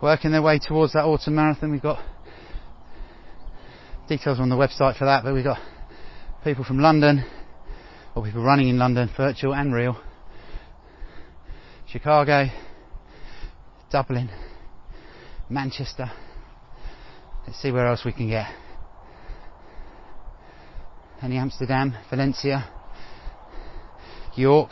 working 0.01 0.31
their 0.31 0.41
way 0.41 0.57
towards 0.57 0.93
that 0.93 1.05
autumn 1.05 1.35
marathon. 1.35 1.71
We've 1.71 1.83
got 1.83 2.03
details 4.09 4.39
on 4.39 4.49
the 4.49 4.55
website 4.55 4.97
for 4.97 5.05
that, 5.05 5.23
but 5.23 5.35
we've 5.35 5.43
got 5.43 5.59
people 6.43 6.63
from 6.63 6.79
London, 6.79 7.23
or 8.15 8.25
people 8.25 8.43
running 8.43 8.69
in 8.69 8.79
London, 8.79 9.11
virtual 9.15 9.53
and 9.53 9.71
real, 9.71 10.01
Chicago, 11.85 12.47
Dublin, 13.91 14.31
Manchester. 15.47 16.11
Let's 17.45 17.61
see 17.61 17.71
where 17.71 17.85
else 17.85 18.03
we 18.03 18.13
can 18.13 18.29
get. 18.29 18.64
Any 21.21 21.37
Amsterdam, 21.37 21.95
Valencia, 22.09 22.69
York, 24.35 24.71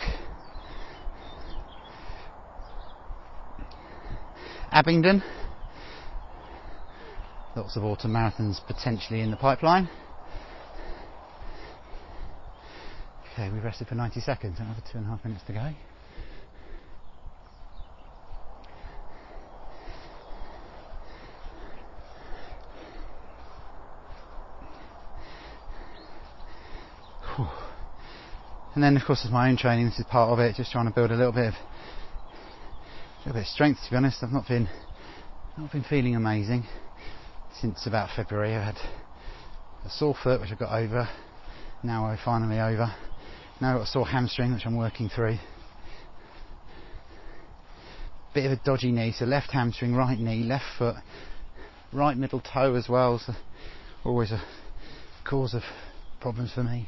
Abingdon. 4.72 5.24
Lots 7.56 7.78
of 7.78 7.84
autumn 7.84 8.12
marathons 8.12 8.60
potentially 8.66 9.22
in 9.22 9.32
the 9.32 9.38
pipeline. 9.38 9.88
Okay, 13.34 13.50
we 13.50 13.60
rested 13.60 13.88
for 13.88 13.96
90 13.96 14.20
seconds, 14.20 14.60
another 14.60 14.82
two 14.92 14.98
and 14.98 15.08
a 15.08 15.10
half 15.10 15.24
minutes 15.24 15.44
to 15.48 15.54
go. 15.54 15.74
And 27.38 28.84
then, 28.84 28.96
of 28.96 29.04
course, 29.06 29.22
there's 29.24 29.34
my 29.34 29.50
own 29.50 29.58
training. 29.58 29.86
This 29.86 30.00
is 30.00 30.06
part 30.06 30.32
of 30.32 30.40
it. 30.40 30.56
Just 30.56 30.72
trying 30.72 30.88
to 30.88 30.94
build 30.94 31.12
a 31.12 31.16
little 31.16 31.32
bit 31.32 31.48
of, 31.48 31.54
a 31.54 33.20
little 33.20 33.34
bit 33.34 33.42
of 33.42 33.48
strength. 33.48 33.80
To 33.86 33.92
be 33.92 33.98
honest, 33.98 34.24
I've 34.24 34.32
not 34.32 34.48
been, 34.48 34.70
not 35.58 35.72
been 35.72 35.84
feeling 35.84 36.16
amazing 36.16 36.66
since 37.60 37.88
about 37.88 38.10
February. 38.16 38.56
I 38.56 38.66
had 38.66 38.78
a 39.86 39.90
sore 39.90 40.16
foot, 40.22 40.42
which 40.42 40.52
I 40.52 40.56
got 40.56 40.74
over. 40.74 41.08
Now 41.84 42.06
I'm 42.06 42.20
finally 42.24 42.60
over. 42.60 42.94
Now 43.62 43.72
I've 43.72 43.78
got 43.78 43.88
a 43.88 43.92
sore 43.92 44.08
hamstring, 44.08 44.54
which 44.54 44.66
I'm 44.66 44.78
working 44.78 45.10
through. 45.10 45.38
Bit 48.34 48.46
of 48.46 48.52
a 48.52 48.62
dodgy 48.64 48.92
knee, 48.92 49.14
so 49.18 49.26
left 49.26 49.52
hamstring, 49.52 49.96
right 49.96 50.18
knee, 50.18 50.44
left 50.44 50.66
foot, 50.78 50.96
right 51.92 52.18
middle 52.18 52.42
toe 52.42 52.76
as 52.76 52.90
well. 52.90 53.20
So 53.24 53.34
always 54.04 54.32
a 54.32 54.42
cause 55.24 55.54
of 55.54 55.62
problems 56.20 56.52
for 56.54 56.64
me. 56.64 56.88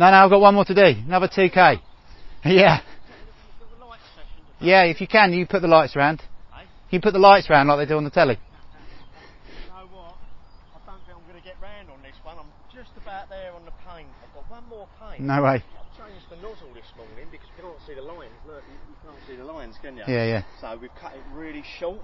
No, 0.00 0.10
no, 0.10 0.16
I've 0.16 0.30
got 0.30 0.40
one 0.40 0.54
more 0.54 0.64
to 0.64 0.74
do. 0.74 0.80
Another 1.06 1.28
2k. 1.28 1.76
Yeah. 2.42 2.80
Yeah, 4.58 4.84
if 4.84 4.98
you 5.02 5.06
can, 5.06 5.34
you 5.34 5.46
put 5.46 5.60
the 5.60 5.68
lights 5.68 5.94
around. 5.94 6.22
You 6.88 7.02
put 7.02 7.12
the 7.12 7.18
lights 7.18 7.50
around 7.50 7.66
like 7.68 7.76
they 7.78 7.92
do 7.92 7.98
on 7.98 8.04
the 8.04 8.10
telly. 8.10 8.38
You 8.40 9.68
know 9.68 9.84
what? 9.92 10.16
I 10.72 10.80
don't 10.88 11.00
think 11.04 11.16
I'm 11.20 11.24
going 11.28 11.36
to 11.40 11.46
get 11.46 11.56
round 11.60 11.90
on 11.90 12.00
this 12.00 12.16
one. 12.24 12.36
I'm 12.38 12.48
just 12.74 12.90
about 12.96 13.28
there 13.28 13.52
on 13.52 13.66
the 13.66 13.72
paint. 13.92 14.08
I've 14.24 14.32
got 14.34 14.50
one 14.50 14.64
more 14.70 14.88
paint. 14.98 15.20
No 15.20 15.42
way. 15.42 15.60
I've 15.62 15.92
changed 16.08 16.24
the 16.30 16.36
nozzle 16.36 16.72
this 16.72 16.88
morning 16.96 17.28
because 17.30 17.46
you 17.56 17.62
can't 17.62 17.76
see 17.86 17.92
the 17.94 18.00
lines. 18.00 18.32
Look, 18.46 18.64
you, 18.72 18.76
you 18.88 18.96
can't 19.04 19.20
see 19.28 19.36
the 19.36 19.44
lines, 19.44 19.76
can 19.82 19.98
you? 19.98 20.04
Yeah, 20.08 20.24
yeah. 20.24 20.42
So 20.62 20.78
we've 20.80 20.94
cut 20.98 21.12
it 21.12 21.20
really 21.34 21.62
short, 21.78 22.00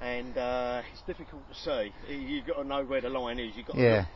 and 0.00 0.36
uh, 0.38 0.80
it's 0.94 1.02
difficult 1.02 1.42
to 1.52 1.54
see. 1.60 1.92
You- 2.08 2.20
You've 2.40 2.46
got 2.46 2.56
to 2.62 2.64
know 2.64 2.84
where 2.84 3.02
the 3.02 3.10
line 3.10 3.38
is. 3.38 3.52
You've 3.54 3.66
got 3.66 3.76
to 3.76 3.82
Yeah. 3.82 3.96
look, 3.98 4.06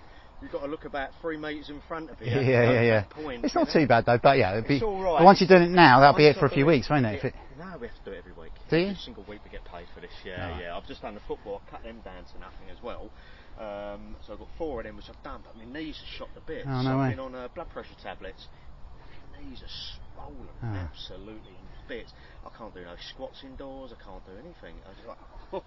you've 0.42 0.52
got 0.52 0.60
to 0.60 0.66
look 0.68 0.84
about 0.84 1.10
three 1.20 1.36
metres 1.36 1.68
in 1.70 1.80
front 1.88 2.10
of 2.10 2.20
you. 2.20 2.26
Yeah, 2.26 2.36
at 2.40 2.46
yeah, 2.46 2.82
yeah. 2.82 3.02
Point, 3.10 3.44
It's 3.44 3.54
not 3.54 3.68
too 3.72 3.86
bad 3.86 4.06
though, 4.06 4.18
but 4.22 4.38
yeah, 4.38 4.52
it'd 4.52 4.68
be. 4.68 4.76
It's 4.76 4.84
all 4.84 5.00
right. 5.02 5.18
But 5.18 5.24
once 5.24 5.40
you're 5.40 5.48
doing 5.48 5.70
it 5.70 5.74
now, 5.74 6.00
that'll 6.00 6.16
be 6.16 6.26
it 6.26 6.36
for 6.36 6.46
a 6.46 6.50
few 6.50 6.64
do 6.64 6.70
it- 6.70 6.74
weeks, 6.74 6.90
won't 6.90 7.06
it? 7.06 7.20
Yeah. 7.22 7.28
it 7.30 7.34
No, 7.58 7.78
we 7.80 7.86
have 7.88 7.96
to 7.96 8.04
do 8.04 8.12
it 8.12 8.18
every 8.18 8.32
week. 8.32 8.52
Do 8.70 8.76
you? 8.76 8.86
Every 8.86 8.96
single 8.96 9.24
week 9.28 9.40
we 9.44 9.50
get 9.50 9.64
paid 9.64 9.86
for 9.94 10.00
this. 10.00 10.10
Yeah, 10.24 10.44
Alright. 10.46 10.62
yeah. 10.62 10.76
I've 10.76 10.86
just 10.86 11.02
done 11.02 11.14
the 11.14 11.20
football. 11.26 11.60
I 11.66 11.70
cut 11.70 11.82
them 11.82 12.00
down 12.04 12.24
to 12.24 12.38
nothing 12.38 12.70
as 12.70 12.82
well. 12.82 13.10
Um, 13.58 14.14
so 14.26 14.32
I've 14.34 14.38
got 14.38 14.48
four 14.56 14.80
of 14.80 14.86
them 14.86 14.96
which 14.96 15.06
I've 15.10 15.22
done, 15.24 15.40
but 15.44 15.56
my 15.56 15.64
knees 15.66 15.98
are 15.98 16.18
shot 16.18 16.28
to 16.34 16.40
bits. 16.46 16.66
Oh, 16.68 16.82
no 16.82 16.90
so. 16.90 16.98
I've 16.98 17.10
been 17.10 17.18
on 17.20 17.34
uh, 17.34 17.48
blood 17.54 17.68
pressure 17.70 17.98
tablets. 18.02 18.46
My 19.34 19.42
knees 19.42 19.62
are 19.62 19.74
swollen, 20.14 20.48
Ah. 20.62 20.86
absolutely 20.90 21.50
in 21.58 21.66
bits. 21.88 22.12
I 22.46 22.50
can't 22.56 22.72
do 22.72 22.82
no 22.86 22.94
squats 23.12 23.42
indoors. 23.42 23.90
I 23.90 23.98
can't 23.98 24.22
do 24.26 24.32
anything. 24.38 24.78
I 24.86 24.88
was 24.94 25.02
like, 25.08 25.18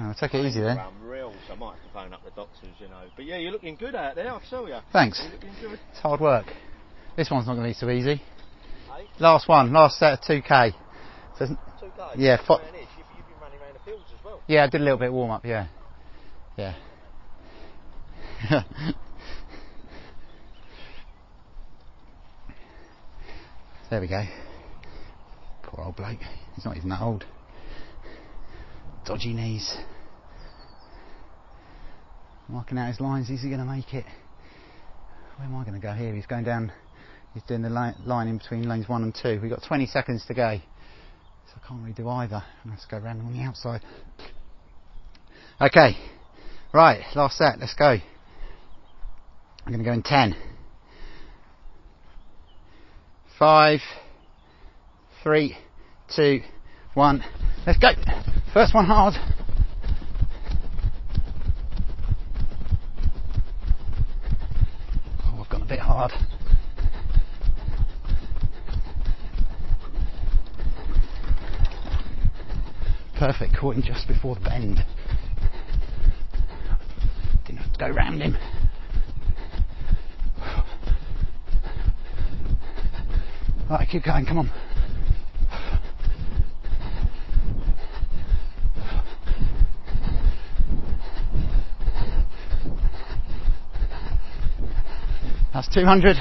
Oh, 0.00 0.14
take 0.20 0.32
it 0.34 0.44
easy 0.46 0.60
then. 0.60 0.78
Unreal. 0.78 1.34
So 1.48 1.54
I 1.54 1.56
might 1.56 1.72
have 1.74 1.82
to 1.82 1.88
phone 1.92 2.12
up 2.12 2.22
the 2.24 2.30
doctors, 2.30 2.68
you 2.78 2.86
know. 2.86 3.02
But 3.16 3.24
yeah, 3.24 3.36
you're 3.38 3.50
looking 3.50 3.74
good 3.74 3.96
out 3.96 4.14
there. 4.14 4.32
I 4.32 4.40
saw 4.48 4.64
you. 4.66 4.78
Thanks. 4.92 5.20
It's 5.42 5.98
hard 6.00 6.20
work. 6.20 6.46
This 7.16 7.28
one's 7.28 7.48
not 7.48 7.54
going 7.54 7.64
to 7.64 7.70
be 7.70 7.74
so 7.74 7.90
easy. 7.90 8.22
Hey, 8.94 9.08
Last 9.18 9.48
one, 9.48 9.72
last 9.72 9.98
set 9.98 10.12
of 10.12 10.20
2k. 10.20 10.72
So, 11.36 11.46
two 11.46 11.54
days. 11.86 11.92
Yeah, 12.16 12.36
fo- 12.46 12.58
You've, 12.60 12.74
you've 12.76 13.26
been 13.26 13.40
running 13.42 13.58
around 13.60 13.74
the 13.74 13.80
fields 13.84 14.04
as 14.16 14.24
well. 14.24 14.40
yeah, 14.46 14.62
I 14.62 14.68
did 14.68 14.80
a 14.80 14.84
little 14.84 14.98
bit 15.00 15.08
of 15.08 15.14
warm 15.14 15.32
up. 15.32 15.44
Yeah, 15.44 15.66
yeah. 16.56 16.74
there 23.90 24.00
we 24.00 24.06
go. 24.06 24.22
Poor 25.64 25.84
old 25.86 25.96
bloke. 25.96 26.18
He's 26.54 26.64
not 26.64 26.76
even 26.76 26.88
that 26.90 27.00
old. 27.00 27.24
Dodgy 29.08 29.32
knees. 29.32 29.74
Marking 32.46 32.76
out 32.76 32.88
his 32.88 33.00
lines. 33.00 33.30
Is 33.30 33.40
he 33.40 33.48
going 33.48 33.60
to 33.60 33.64
make 33.64 33.94
it? 33.94 34.04
Where 35.36 35.48
am 35.48 35.56
I 35.56 35.64
going 35.64 35.80
to 35.80 35.80
go 35.80 35.94
here? 35.94 36.14
He's 36.14 36.26
going 36.26 36.44
down. 36.44 36.70
He's 37.32 37.42
doing 37.44 37.62
the 37.62 37.70
li- 37.70 37.94
line 38.04 38.28
in 38.28 38.36
between 38.36 38.68
lanes 38.68 38.86
one 38.86 39.02
and 39.02 39.14
two. 39.14 39.40
We've 39.40 39.50
got 39.50 39.62
20 39.66 39.86
seconds 39.86 40.26
to 40.26 40.34
go. 40.34 40.58
So 41.46 41.54
I 41.56 41.66
can't 41.66 41.80
really 41.80 41.94
do 41.94 42.06
either. 42.06 42.36
I'm 42.36 42.70
going 42.70 42.76
have 42.76 42.86
to 42.86 42.90
go 42.90 42.98
round 42.98 43.22
on 43.22 43.32
the 43.32 43.40
outside. 43.44 43.80
Okay. 45.58 45.96
Right, 46.74 47.00
last 47.14 47.38
set. 47.38 47.58
Let's 47.58 47.72
go. 47.72 47.86
I'm 47.86 48.02
going 49.72 49.78
to 49.78 49.84
go 49.86 49.92
in 49.92 50.02
10. 50.02 50.36
5, 53.38 53.80
3, 55.22 55.56
2, 56.14 56.40
1. 56.98 57.24
Let's 57.64 57.78
go. 57.78 57.90
First 58.52 58.74
one 58.74 58.84
hard. 58.84 59.14
Oh, 65.24 65.40
I've 65.40 65.48
gone 65.48 65.62
a 65.62 65.64
bit 65.64 65.78
hard. 65.78 66.10
Perfect, 73.16 73.56
caught 73.56 73.76
him 73.76 73.82
just 73.82 74.08
before 74.08 74.34
the 74.34 74.40
bend. 74.40 74.78
Didn't 77.46 77.58
have 77.58 77.72
to 77.74 77.78
go 77.78 77.90
round 77.90 78.20
him. 78.20 78.36
Right, 83.70 83.88
keep 83.88 84.02
going, 84.02 84.26
come 84.26 84.38
on. 84.38 84.50
That's 95.58 95.74
200. 95.74 96.16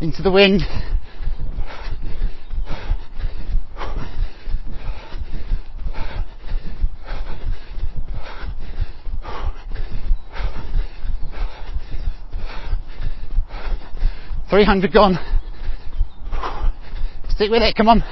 Into 0.00 0.22
the 0.22 0.30
wind. 0.30 0.62
Three 14.48 14.62
hundred 14.62 14.92
gone. 14.92 15.18
Stick 17.30 17.50
with 17.50 17.62
it, 17.62 17.74
come 17.74 17.88
on. 17.88 18.04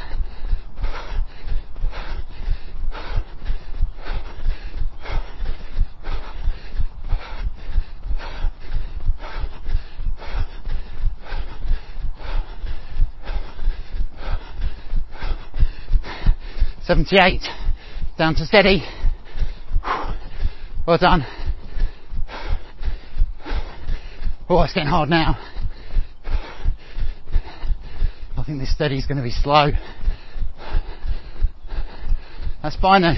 Seventy-eight. 16.94 17.42
Down 18.16 18.36
to 18.36 18.46
steady. 18.46 18.84
Well 20.86 20.96
done. 20.96 21.26
Oh, 24.48 24.62
it's 24.62 24.72
getting 24.72 24.88
hard 24.88 25.08
now. 25.08 25.36
I 28.38 28.44
think 28.46 28.60
this 28.60 28.72
steady 28.72 28.96
is 28.96 29.06
going 29.06 29.18
to 29.18 29.24
be 29.24 29.32
slow. 29.32 29.70
That's 32.62 32.76
fine 32.76 33.02
though. 33.02 33.14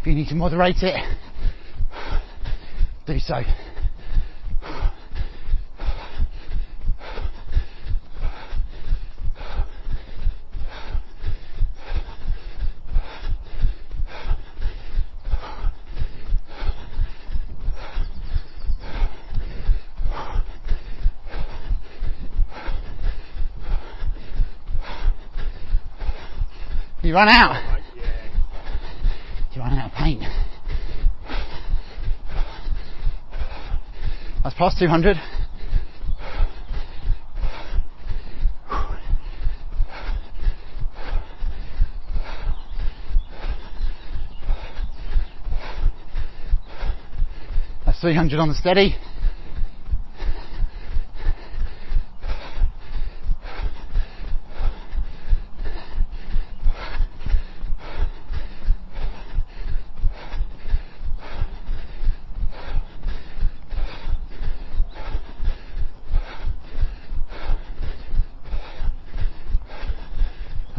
If 0.00 0.06
you 0.06 0.14
need 0.14 0.28
to 0.28 0.34
moderate 0.34 0.76
it, 0.80 0.96
do 3.06 3.18
so. 3.18 3.42
You 27.00 27.07
run 27.18 27.28
out. 27.28 27.56
Oh, 27.56 27.78
you 29.52 29.60
run 29.60 29.76
out 29.76 29.90
of 29.90 29.96
paint. 29.96 30.22
That's 34.44 34.54
past 34.54 34.78
200. 34.78 35.16
That's 47.84 48.00
300 48.00 48.38
on 48.38 48.48
the 48.48 48.54
steady. 48.54 48.94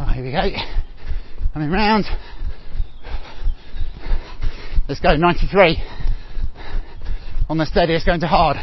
Oh, 0.02 0.12
here 0.14 0.24
we 0.24 0.32
go. 0.32 0.48
Coming 1.52 1.70
round. 1.70 2.06
Let's 4.88 4.89
go, 5.02 5.16
93. 5.16 5.82
On 7.48 7.58
the 7.58 7.66
steady, 7.66 7.94
it's 7.94 8.04
going 8.04 8.20
to 8.20 8.26
hard. 8.26 8.56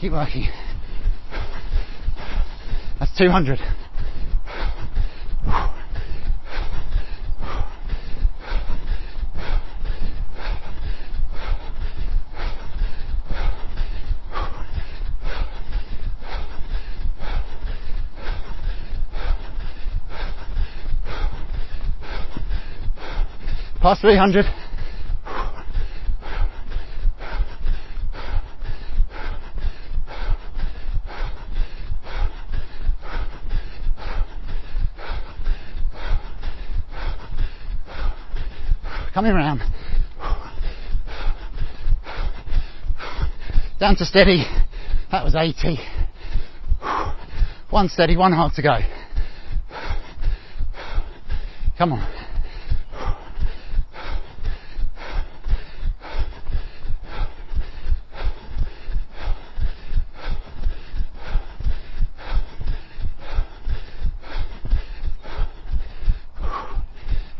Keep 0.00 0.07
working. 0.18 0.48
That's 2.98 3.16
200. 3.16 3.60
Past 23.80 24.00
300. 24.00 24.44
Coming 39.18 39.34
round. 39.34 39.62
Down 43.88 43.96
to 43.96 44.04
steady. 44.04 44.44
That 45.10 45.24
was 45.24 45.34
80. 45.34 45.78
One 47.70 47.88
steady, 47.88 48.18
one 48.18 48.32
hard 48.32 48.52
to 48.56 48.60
go. 48.60 48.80
Come 51.78 51.94
on. 51.94 52.06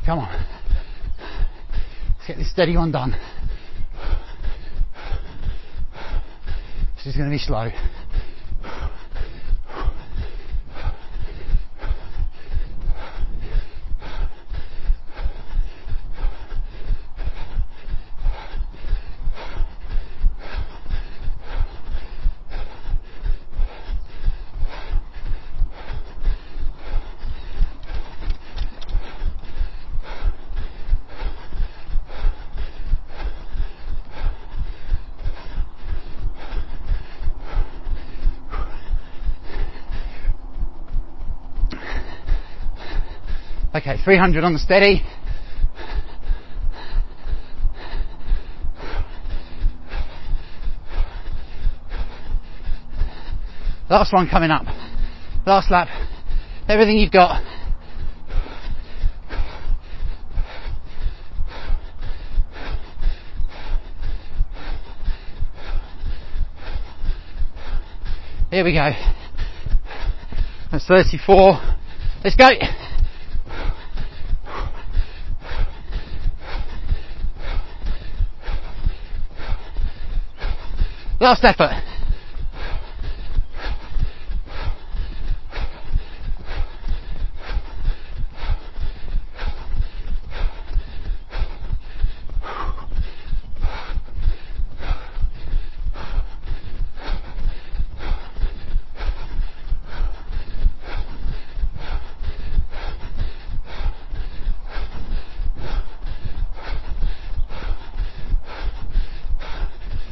Come 0.06 0.20
on. 0.20 0.46
Let's 2.16 2.26
get 2.26 2.38
this 2.38 2.50
steady 2.50 2.74
one 2.74 2.90
done. 2.90 3.14
This 6.96 7.07
is 7.07 7.07
going 7.18 7.28
to 7.30 7.34
be 7.34 7.38
slow. 7.38 7.68
Okay, 43.74 43.97
300 44.08 44.42
on 44.42 44.54
the 44.54 44.58
steady. 44.58 45.02
Last 53.90 54.14
one 54.14 54.26
coming 54.26 54.50
up. 54.50 54.64
Last 55.44 55.70
lap. 55.70 55.88
Everything 56.70 56.96
you've 56.96 57.12
got. 57.12 57.44
Here 68.50 68.64
we 68.64 68.72
go. 68.72 68.90
That's 70.72 70.86
34. 70.86 71.60
Let's 72.24 72.36
go. 72.36 72.48
Last 81.28 81.44
effort. 81.44 81.88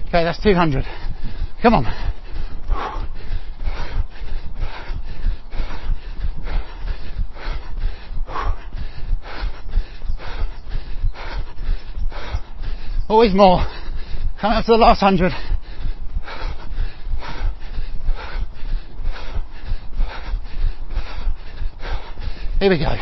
Okay, 0.09 0.25
that's 0.25 0.36
200. 0.47 0.85
Come 1.61 1.75
on. 1.75 1.85
Always 13.09 13.35
more. 13.35 13.67
Coming 14.41 14.59
up 14.59 14.65
to 14.67 14.71
the 14.71 14.79
last 14.79 15.01
hundred. 15.01 15.33
Here 22.61 22.71
we 22.71 22.79
go. 22.79 22.95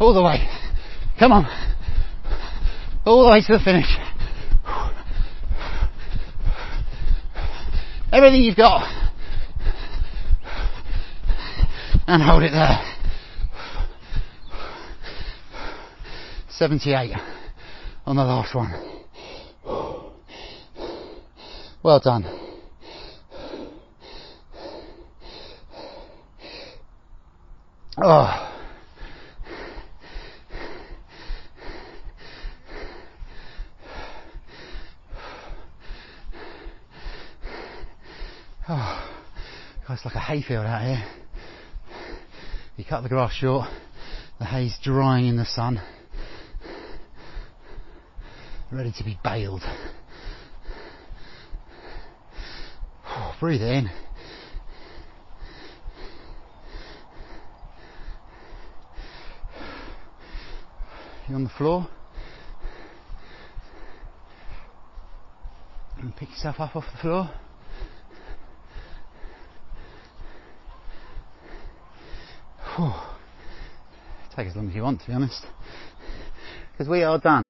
All 0.00 0.14
the 0.14 0.22
way. 0.22 0.48
Come 1.18 1.32
on. 1.32 1.73
Oh, 3.06 3.10
All 3.10 3.24
the 3.24 3.30
way 3.30 3.40
to 3.42 3.52
the 3.52 3.58
finish. 3.58 3.86
Everything 8.12 8.42
you've 8.42 8.56
got. 8.56 8.88
And 12.06 12.22
hold 12.22 12.42
it 12.42 12.52
there. 12.52 12.80
78 16.48 17.12
on 18.06 18.16
the 18.16 18.24
last 18.24 18.54
one. 18.54 18.72
Well 21.82 22.00
done. 22.00 22.24
Oh. 27.98 28.50
Oh, 38.66 39.10
God, 39.86 39.94
it's 39.94 40.04
like 40.06 40.14
a 40.14 40.18
hayfield 40.34 40.66
out 40.66 40.82
here. 40.82 41.04
You 42.76 42.84
cut 42.84 43.02
the 43.02 43.08
grass 43.08 43.32
short, 43.32 43.68
the 44.40 44.44
hay's 44.44 44.76
drying 44.82 45.28
in 45.28 45.36
the 45.36 45.44
sun, 45.44 45.80
ready 48.72 48.92
to 48.98 49.04
be 49.04 49.16
baled. 49.22 49.62
Oh, 53.06 53.36
breathe 53.38 53.62
in. 53.62 53.88
You 61.28 61.36
on 61.36 61.44
the 61.44 61.50
floor? 61.50 61.86
And 65.98 66.14
pick 66.16 66.30
yourself 66.30 66.56
up 66.58 66.74
off 66.74 66.84
the 66.92 67.00
floor. 67.00 67.30
Whew. 72.76 72.92
Take 74.34 74.48
as 74.48 74.56
long 74.56 74.68
as 74.68 74.74
you 74.74 74.82
want, 74.82 75.00
to 75.02 75.06
be 75.06 75.12
honest. 75.12 75.46
Because 76.72 76.88
we 76.88 77.04
are 77.04 77.18
done. 77.18 77.42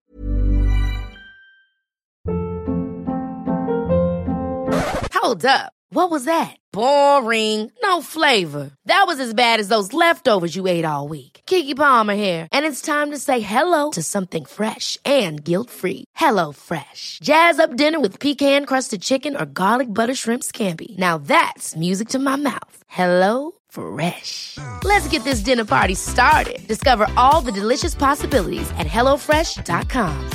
Hold 5.14 5.46
up. 5.46 5.72
What 5.88 6.10
was 6.10 6.26
that? 6.26 6.56
Boring. 6.72 7.70
No 7.82 8.02
flavor. 8.02 8.72
That 8.84 9.04
was 9.06 9.20
as 9.20 9.32
bad 9.32 9.60
as 9.60 9.68
those 9.68 9.94
leftovers 9.94 10.54
you 10.54 10.66
ate 10.66 10.84
all 10.84 11.08
week. 11.08 11.40
Keke 11.46 11.76
Palmer 11.76 12.14
here, 12.14 12.48
and 12.52 12.66
it's 12.66 12.82
time 12.82 13.10
to 13.10 13.18
say 13.18 13.40
hello 13.40 13.90
to 13.92 14.02
something 14.02 14.44
fresh 14.44 14.98
and 15.04 15.42
guilt-free. 15.42 16.04
Hello 16.16 16.52
Fresh. 16.52 17.20
Jazz 17.22 17.58
up 17.58 17.76
dinner 17.76 18.00
with 18.00 18.20
pecan-crusted 18.20 19.00
chicken 19.02 19.36
or 19.36 19.46
garlic 19.46 19.88
butter 19.88 20.14
shrimp 20.14 20.42
scampi. 20.42 20.98
Now 20.98 21.16
that's 21.16 21.76
music 21.76 22.08
to 22.08 22.18
my 22.18 22.36
mouth. 22.36 22.76
Hello 22.88 23.52
Fresh. 23.74 24.56
Let's 24.84 25.08
get 25.08 25.24
this 25.24 25.40
dinner 25.40 25.64
party 25.64 25.94
started. 25.96 26.64
Discover 26.68 27.08
all 27.16 27.40
the 27.40 27.50
delicious 27.50 27.92
possibilities 27.92 28.70
at 28.78 28.86
hellofresh.com. 28.86 30.30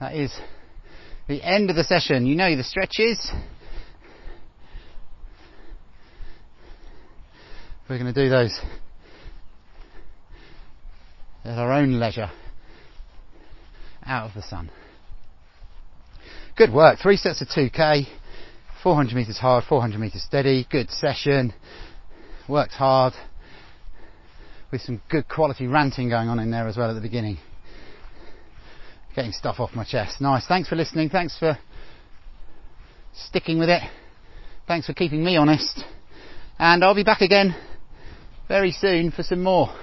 That 0.00 0.14
is 0.14 0.38
the 1.26 1.42
end 1.42 1.70
of 1.70 1.76
the 1.76 1.84
session. 1.84 2.26
You 2.26 2.36
know 2.36 2.54
the 2.54 2.62
stretches. 2.62 3.32
We're 7.88 7.98
going 7.98 8.12
to 8.12 8.24
do 8.24 8.28
those 8.28 8.60
at 11.42 11.56
our 11.56 11.72
own 11.72 11.98
leisure, 11.98 12.30
out 14.04 14.28
of 14.28 14.34
the 14.34 14.42
sun. 14.42 14.70
Good 16.56 16.72
work. 16.72 16.98
Three 16.98 17.16
sets 17.16 17.42
of 17.42 17.48
2k, 17.48 18.06
400 18.82 19.14
metres 19.14 19.38
hard, 19.38 19.64
400 19.64 20.00
metres 20.00 20.22
steady. 20.22 20.66
Good 20.70 20.90
session. 20.90 21.52
Worked 22.48 22.72
hard 22.72 23.14
with 24.72 24.80
some 24.80 25.00
good 25.10 25.28
quality 25.28 25.66
ranting 25.66 26.08
going 26.08 26.28
on 26.28 26.38
in 26.38 26.50
there 26.50 26.66
as 26.66 26.76
well 26.76 26.90
at 26.90 26.94
the 26.94 27.00
beginning 27.00 27.38
getting 29.16 29.32
stuff 29.32 29.58
off 29.58 29.74
my 29.74 29.82
chest. 29.82 30.20
Nice. 30.20 30.46
Thanks 30.46 30.68
for 30.68 30.76
listening. 30.76 31.08
Thanks 31.08 31.36
for 31.38 31.58
sticking 33.14 33.58
with 33.58 33.70
it. 33.70 33.82
Thanks 34.68 34.86
for 34.86 34.92
keeping 34.92 35.24
me 35.24 35.38
honest. 35.38 35.82
And 36.58 36.84
I'll 36.84 36.94
be 36.94 37.02
back 37.02 37.22
again 37.22 37.56
very 38.46 38.72
soon 38.72 39.10
for 39.10 39.22
some 39.22 39.42
more. 39.42 39.74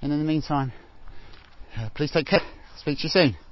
And 0.00 0.12
in 0.12 0.18
the 0.18 0.24
meantime, 0.24 0.72
uh, 1.76 1.90
please 1.94 2.10
take 2.10 2.26
care. 2.26 2.40
Speak 2.78 2.98
to 2.98 3.04
you 3.04 3.10
soon. 3.10 3.47